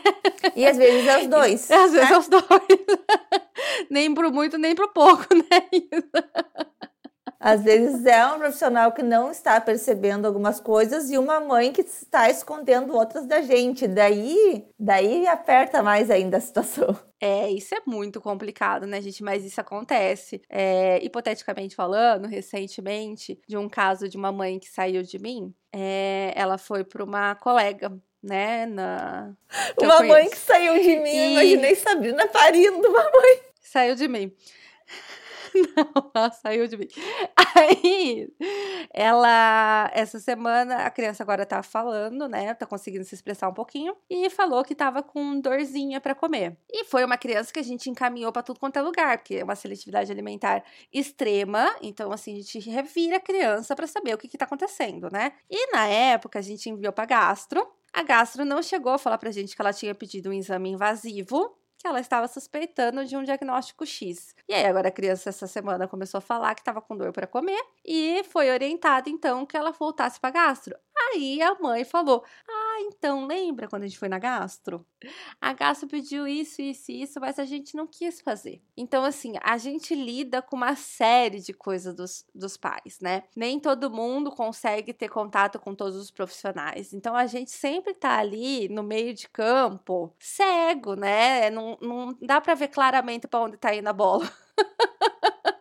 E 0.55 0.65
às 0.65 0.77
vezes 0.77 1.07
é 1.07 1.17
os 1.19 1.27
dois. 1.29 1.71
às 1.71 1.91
vezes 1.91 2.09
né? 2.09 2.15
é 2.15 2.17
os 2.17 2.27
dois. 2.27 2.43
nem 3.89 4.13
pro 4.13 4.31
muito, 4.31 4.57
nem 4.57 4.75
pro 4.75 4.91
pouco, 4.93 5.25
né? 5.33 5.69
Às 7.39 7.63
vezes 7.63 8.05
é 8.05 8.25
um 8.27 8.37
profissional 8.37 8.91
que 8.91 9.01
não 9.01 9.31
está 9.31 9.61
percebendo 9.61 10.25
algumas 10.25 10.59
coisas 10.59 11.09
e 11.09 11.17
uma 11.17 11.39
mãe 11.39 11.71
que 11.71 11.81
está 11.81 12.29
escondendo 12.29 12.93
outras 12.93 13.25
da 13.25 13.41
gente. 13.41 13.87
Daí, 13.87 14.67
daí 14.77 15.25
aperta 15.25 15.81
mais 15.81 16.11
ainda 16.11 16.35
a 16.35 16.41
situação. 16.41 16.99
É, 17.21 17.49
isso 17.49 17.73
é 17.73 17.81
muito 17.85 18.19
complicado, 18.19 18.85
né, 18.85 19.01
gente? 19.01 19.23
Mas 19.23 19.45
isso 19.45 19.61
acontece. 19.61 20.41
É, 20.49 20.99
hipoteticamente 21.01 21.75
falando, 21.75 22.27
recentemente, 22.27 23.39
de 23.47 23.55
um 23.55 23.69
caso 23.69 24.09
de 24.09 24.17
uma 24.17 24.33
mãe 24.33 24.59
que 24.59 24.69
saiu 24.69 25.01
de 25.01 25.17
mim, 25.17 25.53
é, 25.71 26.33
ela 26.35 26.57
foi 26.57 26.83
para 26.83 27.03
uma 27.03 27.35
colega 27.35 27.89
né, 28.21 28.65
na... 28.65 29.33
Uma 29.81 30.03
mãe 30.03 30.29
que 30.29 30.37
saiu 30.37 30.73
de 30.73 30.97
mim, 30.97 31.09
e... 31.09 31.31
imaginei 31.31 31.75
Sabrina 31.75 32.27
parindo 32.27 32.85
uma 32.85 33.03
mãe. 33.03 33.39
Saiu 33.61 33.95
de 33.95 34.07
mim. 34.09 34.33
Não, 35.55 36.11
ela 36.15 36.31
saiu 36.31 36.67
de 36.67 36.77
mim. 36.77 36.87
Aí, 37.55 38.27
ela, 38.93 39.89
essa 39.93 40.19
semana, 40.19 40.85
a 40.85 40.89
criança 40.89 41.23
agora 41.23 41.45
tá 41.45 41.61
falando, 41.63 42.27
né? 42.27 42.53
Tá 42.53 42.65
conseguindo 42.65 43.03
se 43.03 43.15
expressar 43.15 43.49
um 43.49 43.53
pouquinho. 43.53 43.95
E 44.09 44.29
falou 44.29 44.63
que 44.63 44.75
tava 44.75 45.01
com 45.03 45.39
dorzinha 45.39 45.99
para 46.01 46.15
comer. 46.15 46.57
E 46.71 46.85
foi 46.85 47.03
uma 47.03 47.17
criança 47.17 47.51
que 47.53 47.59
a 47.59 47.63
gente 47.63 47.89
encaminhou 47.89 48.31
para 48.31 48.43
tudo 48.43 48.59
quanto 48.59 48.77
é 48.77 48.81
lugar, 48.81 49.17
porque 49.17 49.35
é 49.35 49.43
uma 49.43 49.55
seletividade 49.55 50.11
alimentar 50.11 50.63
extrema. 50.93 51.69
Então, 51.81 52.11
assim, 52.11 52.33
a 52.33 52.37
gente 52.37 52.59
revira 52.69 53.17
a 53.17 53.21
criança 53.21 53.75
para 53.75 53.87
saber 53.87 54.13
o 54.13 54.17
que 54.17 54.27
que 54.27 54.37
tá 54.37 54.45
acontecendo, 54.45 55.09
né? 55.11 55.33
E 55.49 55.71
na 55.71 55.87
época, 55.87 56.39
a 56.39 56.41
gente 56.41 56.69
enviou 56.69 56.93
pra 56.93 57.05
gastro. 57.05 57.65
A 57.91 58.03
gastro 58.03 58.45
não 58.45 58.61
chegou 58.61 58.93
a 58.93 58.97
falar 58.99 59.17
pra 59.17 59.31
gente 59.31 59.55
que 59.55 59.61
ela 59.61 59.73
tinha 59.73 59.95
pedido 59.95 60.29
um 60.29 60.33
exame 60.33 60.69
invasivo, 60.69 61.57
que 61.79 61.87
ela 61.87 61.99
estava 62.01 62.27
suspeitando 62.27 63.05
de 63.05 63.15
um 63.15 63.23
diagnóstico 63.23 63.85
X. 63.85 64.35
E 64.47 64.53
aí 64.53 64.65
agora 64.65 64.89
a 64.89 64.91
criança 64.91 65.29
essa 65.29 65.47
semana 65.47 65.87
começou 65.87 66.17
a 66.17 66.21
falar 66.21 66.53
que 66.53 66.61
estava 66.61 66.81
com 66.81 66.97
dor 66.97 67.13
para 67.13 67.25
comer 67.25 67.61
e 67.85 68.21
foi 68.25 68.51
orientada 68.51 69.09
então 69.09 69.45
que 69.45 69.55
ela 69.55 69.71
voltasse 69.71 70.19
para 70.19 70.31
gastro. 70.31 70.75
Aí 70.99 71.41
a 71.41 71.55
mãe 71.55 71.83
falou: 71.85 72.23
Ah, 72.47 72.77
então 72.81 73.25
lembra 73.25 73.67
quando 73.67 73.83
a 73.83 73.87
gente 73.87 73.97
foi 73.99 74.09
na 74.09 74.19
gastro? 74.19 74.85
A 75.41 75.53
gastro 75.53 75.87
pediu 75.87 76.27
isso, 76.27 76.61
isso 76.61 76.91
e 76.91 77.01
isso, 77.03 77.19
mas 77.19 77.39
a 77.39 77.45
gente 77.45 77.75
não 77.75 77.87
quis 77.87 78.21
fazer. 78.21 78.61
Então, 78.77 79.03
assim, 79.03 79.33
a 79.41 79.57
gente 79.57 79.95
lida 79.95 80.41
com 80.41 80.55
uma 80.55 80.75
série 80.75 81.39
de 81.41 81.53
coisas 81.53 81.95
dos, 81.95 82.25
dos 82.35 82.57
pais, 82.57 82.99
né? 83.01 83.23
Nem 83.35 83.59
todo 83.59 83.89
mundo 83.89 84.31
consegue 84.31 84.93
ter 84.93 85.09
contato 85.09 85.59
com 85.59 85.73
todos 85.75 85.95
os 85.95 86.11
profissionais. 86.11 86.93
Então, 86.93 87.15
a 87.15 87.25
gente 87.25 87.51
sempre 87.51 87.93
tá 87.93 88.17
ali 88.19 88.67
no 88.69 88.83
meio 88.83 89.13
de 89.13 89.27
campo, 89.29 90.13
cego, 90.19 90.95
né? 90.95 91.49
Não, 91.49 91.77
não 91.81 92.17
dá 92.21 92.41
para 92.41 92.55
ver 92.55 92.67
claramente 92.69 93.27
para 93.27 93.41
onde 93.41 93.57
tá 93.57 93.73
indo 93.73 93.87
a 93.87 93.93
bola. 93.93 94.29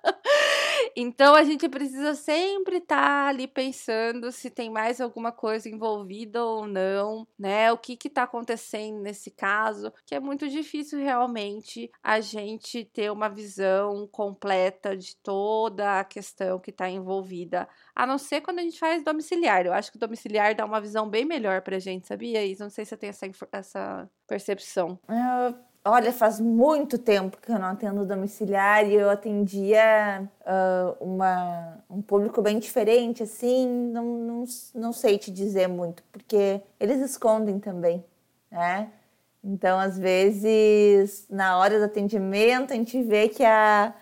Então 1.00 1.36
a 1.36 1.44
gente 1.44 1.68
precisa 1.68 2.12
sempre 2.16 2.78
estar 2.78 2.96
tá 2.96 3.28
ali 3.28 3.46
pensando 3.46 4.32
se 4.32 4.50
tem 4.50 4.68
mais 4.68 5.00
alguma 5.00 5.30
coisa 5.30 5.68
envolvida 5.68 6.44
ou 6.44 6.66
não, 6.66 7.24
né? 7.38 7.70
O 7.70 7.78
que 7.78 7.96
que 7.96 8.10
tá 8.10 8.24
acontecendo 8.24 8.98
nesse 9.00 9.30
caso, 9.30 9.92
que 10.04 10.12
é 10.12 10.18
muito 10.18 10.48
difícil 10.48 10.98
realmente 10.98 11.88
a 12.02 12.20
gente 12.20 12.84
ter 12.84 13.12
uma 13.12 13.28
visão 13.28 14.08
completa 14.08 14.96
de 14.96 15.14
toda 15.18 16.00
a 16.00 16.04
questão 16.04 16.58
que 16.58 16.70
está 16.70 16.90
envolvida, 16.90 17.68
a 17.94 18.04
não 18.04 18.18
ser 18.18 18.40
quando 18.40 18.58
a 18.58 18.62
gente 18.62 18.80
faz 18.80 19.04
domiciliar. 19.04 19.66
Eu 19.66 19.72
acho 19.72 19.92
que 19.92 19.98
o 19.98 20.00
domiciliar 20.00 20.56
dá 20.56 20.64
uma 20.64 20.80
visão 20.80 21.08
bem 21.08 21.24
melhor 21.24 21.62
pra 21.62 21.78
gente, 21.78 22.08
sabia, 22.08 22.44
Isa? 22.44 22.64
Não 22.64 22.70
sei 22.72 22.84
se 22.84 22.88
você 22.88 22.96
tem 22.96 23.10
essa, 23.10 23.30
essa 23.52 24.10
percepção. 24.26 24.98
Uh, 25.08 25.67
Olha, 25.84 26.12
faz 26.12 26.38
muito 26.40 26.98
tempo 26.98 27.38
que 27.40 27.50
eu 27.50 27.58
não 27.58 27.68
atendo 27.68 28.04
domiciliar 28.04 28.86
e 28.86 28.94
eu 28.94 29.08
atendia 29.08 30.28
uh, 30.42 31.04
uma, 31.04 31.78
um 31.88 32.02
público 32.02 32.42
bem 32.42 32.58
diferente, 32.58 33.22
assim, 33.22 33.66
não, 33.66 34.04
não, 34.04 34.44
não 34.74 34.92
sei 34.92 35.16
te 35.16 35.30
dizer 35.30 35.66
muito, 35.68 36.02
porque 36.12 36.60
eles 36.78 37.00
escondem 37.00 37.58
também, 37.58 38.04
né? 38.50 38.90
Então, 39.42 39.78
às 39.78 39.96
vezes, 39.98 41.26
na 41.30 41.56
hora 41.58 41.78
do 41.78 41.84
atendimento, 41.84 42.72
a 42.72 42.76
gente 42.76 43.02
vê 43.02 43.28
que 43.28 43.44
a, 43.44 43.94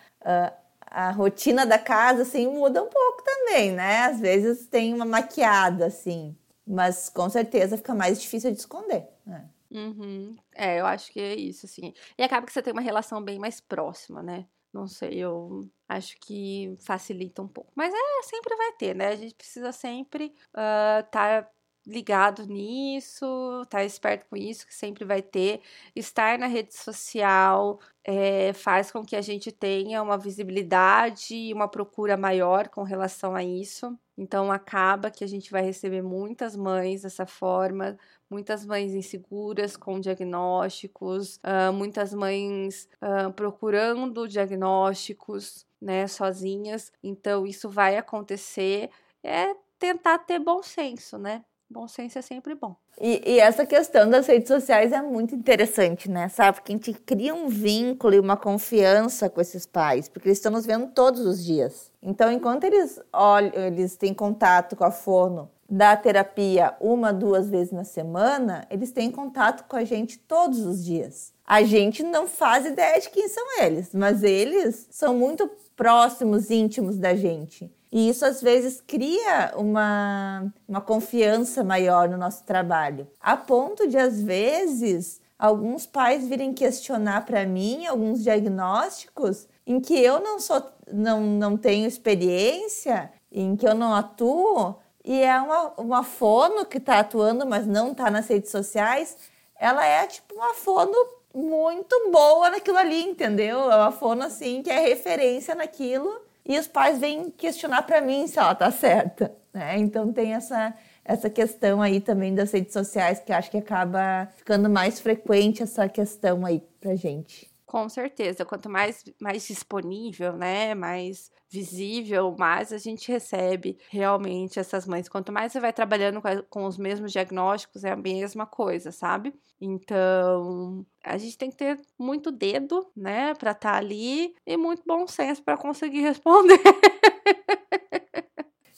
a, 0.80 1.10
rotina 1.12 1.66
da 1.66 1.78
casa, 1.78 2.22
assim, 2.22 2.48
muda 2.48 2.82
um 2.82 2.88
pouco 2.88 3.22
também, 3.22 3.72
né? 3.72 4.06
Às 4.06 4.18
vezes 4.20 4.66
tem 4.66 4.94
uma 4.94 5.04
maquiada, 5.04 5.86
assim, 5.86 6.36
mas 6.66 7.08
com 7.08 7.28
certeza 7.28 7.76
fica 7.76 7.94
mais 7.94 8.20
difícil 8.20 8.50
de 8.50 8.58
esconder, 8.58 9.06
né? 9.24 9.44
Uhum. 9.76 10.34
É, 10.54 10.80
eu 10.80 10.86
acho 10.86 11.12
que 11.12 11.20
é 11.20 11.34
isso, 11.34 11.66
assim. 11.66 11.92
E 12.16 12.22
acaba 12.22 12.46
que 12.46 12.52
você 12.52 12.62
tem 12.62 12.72
uma 12.72 12.80
relação 12.80 13.22
bem 13.22 13.38
mais 13.38 13.60
próxima, 13.60 14.22
né? 14.22 14.46
Não 14.72 14.86
sei, 14.86 15.18
eu 15.18 15.68
acho 15.86 16.16
que 16.18 16.76
facilita 16.80 17.42
um 17.42 17.48
pouco. 17.48 17.72
Mas 17.74 17.92
é, 17.94 18.22
sempre 18.22 18.56
vai 18.56 18.72
ter, 18.72 18.94
né? 18.94 19.08
A 19.08 19.16
gente 19.16 19.34
precisa 19.34 19.72
sempre 19.72 20.34
estar 20.54 21.02
uh, 21.02 21.10
tá 21.10 21.50
ligado 21.86 22.46
nisso, 22.46 23.24
estar 23.62 23.78
tá 23.78 23.84
esperto 23.84 24.26
com 24.28 24.36
isso, 24.36 24.66
que 24.66 24.74
sempre 24.74 25.04
vai 25.04 25.22
ter. 25.22 25.60
Estar 25.94 26.38
na 26.38 26.46
rede 26.46 26.74
social 26.74 27.78
é, 28.04 28.52
faz 28.54 28.90
com 28.90 29.04
que 29.04 29.14
a 29.14 29.22
gente 29.22 29.52
tenha 29.52 30.02
uma 30.02 30.18
visibilidade 30.18 31.34
e 31.34 31.52
uma 31.52 31.68
procura 31.68 32.16
maior 32.16 32.68
com 32.68 32.82
relação 32.82 33.34
a 33.36 33.44
isso. 33.44 33.96
Então 34.18 34.50
acaba 34.50 35.10
que 35.10 35.22
a 35.22 35.26
gente 35.26 35.50
vai 35.50 35.62
receber 35.62 36.02
muitas 36.02 36.56
mães 36.56 37.02
dessa 37.02 37.26
forma, 37.26 37.96
muitas 38.30 38.64
mães 38.64 38.94
inseguras 38.94 39.76
com 39.76 40.00
diagnósticos, 40.00 41.36
uh, 41.36 41.72
muitas 41.72 42.12
mães 42.12 42.88
uh, 43.02 43.32
procurando 43.32 44.26
diagnósticos, 44.28 45.66
né, 45.80 46.06
sozinhas. 46.06 46.92
Então 47.02 47.46
isso 47.46 47.68
vai 47.68 47.96
acontecer. 47.96 48.90
É 49.22 49.54
tentar 49.78 50.18
ter 50.18 50.38
bom 50.38 50.62
senso, 50.62 51.18
né? 51.18 51.44
Bom 51.68 51.88
senso 51.88 52.18
é 52.18 52.22
sempre 52.22 52.54
bom. 52.54 52.76
E, 53.00 53.22
e, 53.26 53.40
essa 53.40 53.66
questão 53.66 54.08
das 54.08 54.26
redes 54.26 54.46
sociais 54.46 54.92
é 54.92 55.02
muito 55.02 55.34
interessante, 55.34 56.08
né? 56.08 56.28
Sabe? 56.28 56.58
Porque 56.58 56.72
a 56.72 56.76
gente 56.76 56.94
cria 56.94 57.34
um 57.34 57.48
vínculo 57.48 58.14
e 58.14 58.20
uma 58.20 58.36
confiança 58.36 59.28
com 59.28 59.40
esses 59.40 59.66
pais, 59.66 60.08
porque 60.08 60.28
eles 60.28 60.38
estão 60.38 60.52
nos 60.52 60.64
vendo 60.64 60.86
todos 60.92 61.20
os 61.26 61.44
dias. 61.44 61.92
Então, 62.00 62.30
enquanto 62.30 62.64
eles 62.64 63.00
olham, 63.12 63.52
eles 63.66 63.96
têm 63.96 64.14
contato 64.14 64.76
com 64.76 64.84
a 64.84 64.92
forno 64.92 65.50
da 65.68 65.96
terapia 65.96 66.74
uma, 66.80 67.12
duas 67.12 67.50
vezes 67.50 67.72
na 67.72 67.84
semana, 67.84 68.66
eles 68.70 68.92
têm 68.92 69.10
contato 69.10 69.64
com 69.68 69.76
a 69.76 69.84
gente 69.84 70.18
todos 70.18 70.60
os 70.60 70.84
dias. 70.84 71.32
A 71.44 71.62
gente 71.62 72.02
não 72.02 72.26
faz 72.26 72.66
ideia 72.66 73.00
de 73.00 73.10
quem 73.10 73.28
são 73.28 73.62
eles, 73.62 73.94
mas 73.94 74.22
eles 74.22 74.86
são 74.90 75.14
muito 75.14 75.50
próximos, 75.76 76.50
íntimos 76.50 76.96
da 76.98 77.14
gente. 77.14 77.70
E 77.92 78.08
isso 78.08 78.24
às 78.24 78.42
vezes 78.42 78.80
cria 78.80 79.52
uma, 79.56 80.52
uma 80.68 80.80
confiança 80.80 81.62
maior 81.62 82.08
no 82.08 82.16
nosso 82.16 82.44
trabalho, 82.44 83.06
a 83.20 83.36
ponto 83.36 83.86
de 83.88 83.96
às 83.96 84.20
vezes 84.20 85.20
alguns 85.38 85.86
pais 85.86 86.26
virem 86.26 86.52
questionar 86.52 87.24
para 87.24 87.46
mim 87.46 87.86
alguns 87.86 88.22
diagnósticos 88.22 89.46
em 89.66 89.80
que 89.80 89.94
eu 89.94 90.20
não 90.20 90.40
sou 90.40 90.62
não, 90.92 91.20
não 91.20 91.56
tenho 91.56 91.86
experiência, 91.86 93.10
em 93.30 93.56
que 93.56 93.66
eu 93.66 93.74
não 93.74 93.92
atuo, 93.92 94.76
e 95.06 95.22
é 95.22 95.40
uma, 95.40 95.72
uma 95.78 96.02
fono 96.02 96.66
que 96.66 96.78
está 96.78 96.98
atuando, 96.98 97.46
mas 97.46 97.64
não 97.64 97.92
está 97.92 98.10
nas 98.10 98.26
redes 98.26 98.50
sociais, 98.50 99.16
ela 99.56 99.86
é 99.86 100.04
tipo 100.04 100.34
uma 100.34 100.52
fono 100.52 100.92
muito 101.32 102.10
boa 102.10 102.50
naquilo 102.50 102.76
ali, 102.76 103.04
entendeu? 103.04 103.70
É 103.70 103.76
uma 103.76 103.92
fono 103.92 104.24
assim 104.24 104.62
que 104.62 104.70
é 104.70 104.80
referência 104.80 105.54
naquilo 105.54 106.20
e 106.44 106.58
os 106.58 106.66
pais 106.66 106.98
vêm 106.98 107.30
questionar 107.30 107.82
para 107.82 108.00
mim 108.00 108.26
se 108.26 108.36
ela 108.38 108.54
tá 108.54 108.70
certa, 108.72 109.32
né? 109.54 109.78
Então 109.78 110.12
tem 110.12 110.34
essa 110.34 110.74
essa 111.08 111.30
questão 111.30 111.80
aí 111.80 112.00
também 112.00 112.34
das 112.34 112.50
redes 112.50 112.72
sociais 112.72 113.20
que 113.20 113.32
acho 113.32 113.48
que 113.48 113.58
acaba 113.58 114.28
ficando 114.34 114.68
mais 114.68 114.98
frequente 114.98 115.62
essa 115.62 115.88
questão 115.88 116.44
aí 116.44 116.60
pra 116.80 116.96
gente. 116.96 117.48
Com 117.76 117.90
certeza, 117.90 118.42
quanto 118.42 118.70
mais, 118.70 119.04
mais 119.20 119.46
disponível, 119.46 120.32
né, 120.32 120.74
mais 120.74 121.30
visível, 121.50 122.34
mais 122.38 122.72
a 122.72 122.78
gente 122.78 123.12
recebe 123.12 123.76
realmente 123.90 124.58
essas 124.58 124.86
mães. 124.86 125.10
Quanto 125.10 125.30
mais 125.30 125.52
você 125.52 125.60
vai 125.60 125.74
trabalhando 125.74 126.22
com, 126.22 126.42
com 126.48 126.64
os 126.64 126.78
mesmos 126.78 127.12
diagnósticos, 127.12 127.84
é 127.84 127.90
a 127.90 127.96
mesma 127.96 128.46
coisa, 128.46 128.90
sabe? 128.90 129.34
Então, 129.60 130.86
a 131.04 131.18
gente 131.18 131.36
tem 131.36 131.50
que 131.50 131.56
ter 131.58 131.78
muito 131.98 132.32
dedo, 132.32 132.90
né, 132.96 133.34
para 133.34 133.50
estar 133.50 133.72
tá 133.72 133.76
ali 133.76 134.34
e 134.46 134.56
muito 134.56 134.82
bom 134.86 135.06
senso 135.06 135.42
para 135.42 135.58
conseguir 135.58 136.00
responder. 136.08 136.58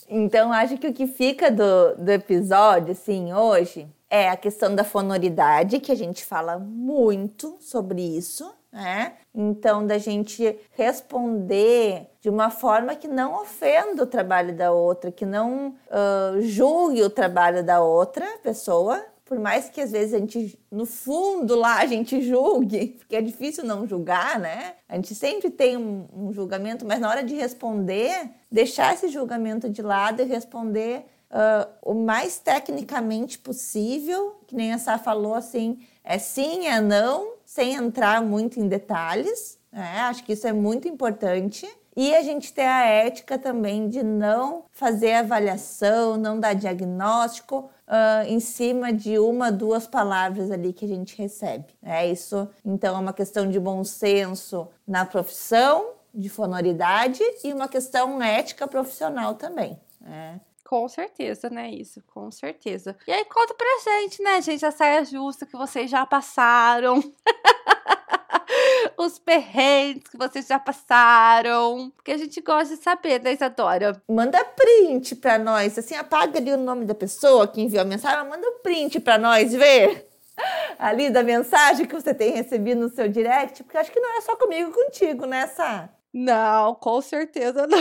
Então, 0.08 0.52
acho 0.52 0.76
que 0.76 0.88
o 0.88 0.92
que 0.92 1.06
fica 1.06 1.52
do, 1.52 1.94
do 1.94 2.10
episódio, 2.10 2.90
assim, 2.90 3.32
hoje, 3.32 3.88
é 4.10 4.28
a 4.28 4.36
questão 4.36 4.74
da 4.74 4.82
fonoridade, 4.82 5.78
que 5.78 5.92
a 5.92 5.94
gente 5.94 6.24
fala 6.24 6.58
muito 6.58 7.58
sobre 7.60 8.02
isso, 8.02 8.57
né? 8.72 9.14
Então, 9.34 9.86
da 9.86 9.98
gente 9.98 10.58
responder 10.72 12.08
de 12.20 12.28
uma 12.28 12.50
forma 12.50 12.94
que 12.94 13.08
não 13.08 13.40
ofenda 13.42 14.02
o 14.02 14.06
trabalho 14.06 14.54
da 14.54 14.72
outra, 14.72 15.10
que 15.10 15.24
não 15.24 15.74
uh, 15.86 16.40
julgue 16.40 17.02
o 17.02 17.10
trabalho 17.10 17.62
da 17.62 17.80
outra 17.80 18.26
pessoa, 18.42 19.04
por 19.24 19.38
mais 19.38 19.68
que 19.68 19.80
às 19.80 19.92
vezes 19.92 20.14
a 20.14 20.18
gente, 20.18 20.58
no 20.70 20.86
fundo 20.86 21.54
lá, 21.54 21.78
a 21.78 21.86
gente 21.86 22.22
julgue, 22.22 22.96
porque 22.98 23.14
é 23.14 23.20
difícil 23.20 23.64
não 23.64 23.86
julgar, 23.86 24.38
né? 24.38 24.74
A 24.88 24.96
gente 24.96 25.14
sempre 25.14 25.50
tem 25.50 25.76
um, 25.76 26.08
um 26.12 26.32
julgamento, 26.32 26.86
mas 26.86 26.98
na 26.98 27.08
hora 27.08 27.22
de 27.22 27.34
responder, 27.34 28.30
deixar 28.50 28.94
esse 28.94 29.08
julgamento 29.08 29.68
de 29.68 29.82
lado 29.82 30.22
e 30.22 30.24
responder 30.24 31.04
uh, 31.30 31.68
o 31.82 31.94
mais 31.94 32.38
tecnicamente 32.38 33.38
possível, 33.38 34.40
que 34.46 34.54
nem 34.54 34.72
a 34.72 34.78
Sá 34.78 34.98
falou 34.98 35.34
assim, 35.34 35.78
é 36.02 36.18
sim, 36.18 36.66
é 36.66 36.80
não, 36.80 37.37
sem 37.48 37.72
entrar 37.72 38.20
muito 38.20 38.60
em 38.60 38.68
detalhes. 38.68 39.58
Né? 39.72 40.00
Acho 40.00 40.22
que 40.22 40.34
isso 40.34 40.46
é 40.46 40.52
muito 40.52 40.86
importante. 40.86 41.66
E 41.96 42.14
a 42.14 42.22
gente 42.22 42.52
ter 42.52 42.66
a 42.66 42.84
ética 42.84 43.38
também 43.38 43.88
de 43.88 44.02
não 44.02 44.66
fazer 44.70 45.14
avaliação, 45.14 46.18
não 46.18 46.38
dar 46.38 46.52
diagnóstico 46.52 47.70
uh, 47.88 48.28
em 48.28 48.38
cima 48.38 48.92
de 48.92 49.18
uma, 49.18 49.50
duas 49.50 49.86
palavras 49.86 50.50
ali 50.50 50.74
que 50.74 50.84
a 50.84 50.88
gente 50.88 51.16
recebe. 51.16 51.64
É 51.82 52.06
isso, 52.06 52.46
então, 52.62 52.94
é 52.94 53.00
uma 53.00 53.14
questão 53.14 53.48
de 53.48 53.58
bom 53.58 53.82
senso 53.82 54.68
na 54.86 55.06
profissão, 55.06 55.92
de 56.14 56.28
fonoridade 56.28 57.22
e 57.42 57.50
uma 57.50 57.66
questão 57.66 58.22
ética 58.22 58.68
profissional 58.68 59.34
também. 59.34 59.80
Né? 59.98 60.38
Com 60.68 60.86
certeza, 60.86 61.48
né? 61.48 61.70
Isso, 61.70 62.02
com 62.12 62.30
certeza. 62.30 62.94
E 63.06 63.10
aí, 63.10 63.24
conta 63.24 63.54
pra 63.54 63.66
gente, 63.82 64.22
né, 64.22 64.42
gente, 64.42 64.66
a 64.66 64.70
saia 64.70 65.02
justa 65.02 65.46
que 65.46 65.56
vocês 65.56 65.90
já 65.90 66.04
passaram. 66.04 67.02
Os 68.98 69.18
perrengues 69.18 70.06
que 70.10 70.18
vocês 70.18 70.46
já 70.46 70.58
passaram. 70.58 71.90
Porque 71.96 72.12
a 72.12 72.18
gente 72.18 72.42
gosta 72.42 72.76
de 72.76 72.82
saber, 72.82 73.22
né, 73.22 73.32
Isadora? 73.32 74.02
Manda 74.06 74.44
print 74.44 75.16
pra 75.16 75.38
nós. 75.38 75.78
Assim, 75.78 75.94
apaga 75.94 76.38
ali 76.38 76.52
o 76.52 76.58
nome 76.58 76.84
da 76.84 76.94
pessoa 76.94 77.48
que 77.48 77.62
enviou 77.62 77.80
a 77.80 77.86
mensagem, 77.86 78.28
manda 78.28 78.46
um 78.46 78.58
print 78.62 79.00
pra 79.00 79.16
nós 79.16 79.50
ver. 79.54 80.06
Ali 80.78 81.08
da 81.08 81.22
mensagem 81.22 81.86
que 81.86 81.94
você 81.94 82.12
tem 82.12 82.32
recebido 82.32 82.82
no 82.82 82.90
seu 82.90 83.08
direct. 83.08 83.64
Porque 83.64 83.78
acho 83.78 83.90
que 83.90 84.00
não 84.00 84.18
é 84.18 84.20
só 84.20 84.36
comigo 84.36 84.70
contigo, 84.70 85.24
né, 85.24 85.46
Sá? 85.46 85.88
Não, 86.12 86.74
com 86.74 87.00
certeza 87.00 87.64
não. 87.66 87.78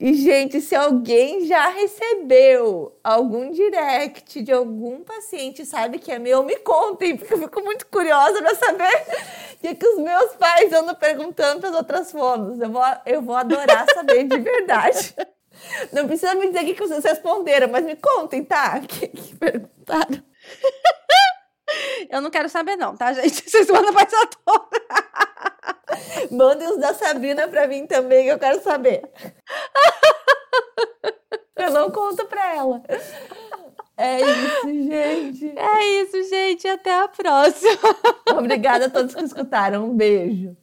E, 0.00 0.14
gente, 0.14 0.60
se 0.60 0.76
alguém 0.76 1.44
já 1.44 1.68
recebeu 1.70 2.96
algum 3.02 3.50
direct 3.50 4.40
de 4.42 4.52
algum 4.52 5.02
paciente, 5.02 5.66
sabe 5.66 5.98
que 5.98 6.12
é 6.12 6.20
meu, 6.20 6.44
me 6.44 6.54
contem, 6.58 7.16
porque 7.16 7.34
eu 7.34 7.38
fico 7.38 7.60
muito 7.62 7.84
curiosa 7.86 8.40
para 8.40 8.54
saber 8.54 9.06
o 9.54 9.56
que, 9.58 9.74
que 9.74 9.86
os 9.86 9.98
meus 9.98 10.36
pais 10.36 10.72
andam 10.72 10.94
perguntando 10.94 11.60
para 11.60 11.70
as 11.70 11.74
outras 11.74 12.12
fonos. 12.12 12.60
Eu 12.60 12.70
vou, 12.70 12.82
eu 13.06 13.20
vou 13.22 13.34
adorar 13.34 13.86
saber 13.92 14.22
de 14.22 14.38
verdade. 14.38 15.16
Não 15.92 16.06
precisa 16.06 16.36
me 16.36 16.46
dizer 16.46 16.62
o 16.62 16.74
que 16.74 16.74
vocês 16.74 17.02
responderam, 17.02 17.66
mas 17.68 17.84
me 17.84 17.96
contem, 17.96 18.44
tá? 18.44 18.80
O 18.80 18.86
que, 18.86 19.08
que 19.08 19.36
perguntaram? 19.36 20.22
Eu 22.08 22.22
não 22.22 22.30
quero 22.30 22.48
saber, 22.48 22.76
não, 22.76 22.96
tá, 22.96 23.12
gente? 23.12 23.50
Vocês 23.50 23.68
mandam 23.68 23.92
pra 23.92 24.02
essa 24.02 24.26
toda. 24.44 25.27
Mandem 26.30 26.68
os 26.68 26.78
da 26.78 26.94
Sabrina 26.94 27.48
pra 27.48 27.66
mim 27.66 27.86
também, 27.86 28.24
que 28.24 28.32
eu 28.32 28.38
quero 28.38 28.62
saber. 28.62 29.02
Eu 31.56 31.72
não 31.72 31.90
conto 31.90 32.24
pra 32.26 32.54
ela. 32.54 32.82
É 33.96 34.20
isso, 34.20 34.66
gente. 34.66 35.58
É 35.58 35.84
isso, 36.02 36.22
gente. 36.30 36.68
Até 36.68 37.00
a 37.00 37.08
próxima. 37.08 37.96
Obrigada 38.30 38.86
a 38.86 38.90
todos 38.90 39.12
que 39.12 39.24
escutaram. 39.24 39.86
Um 39.86 39.96
beijo. 39.96 40.56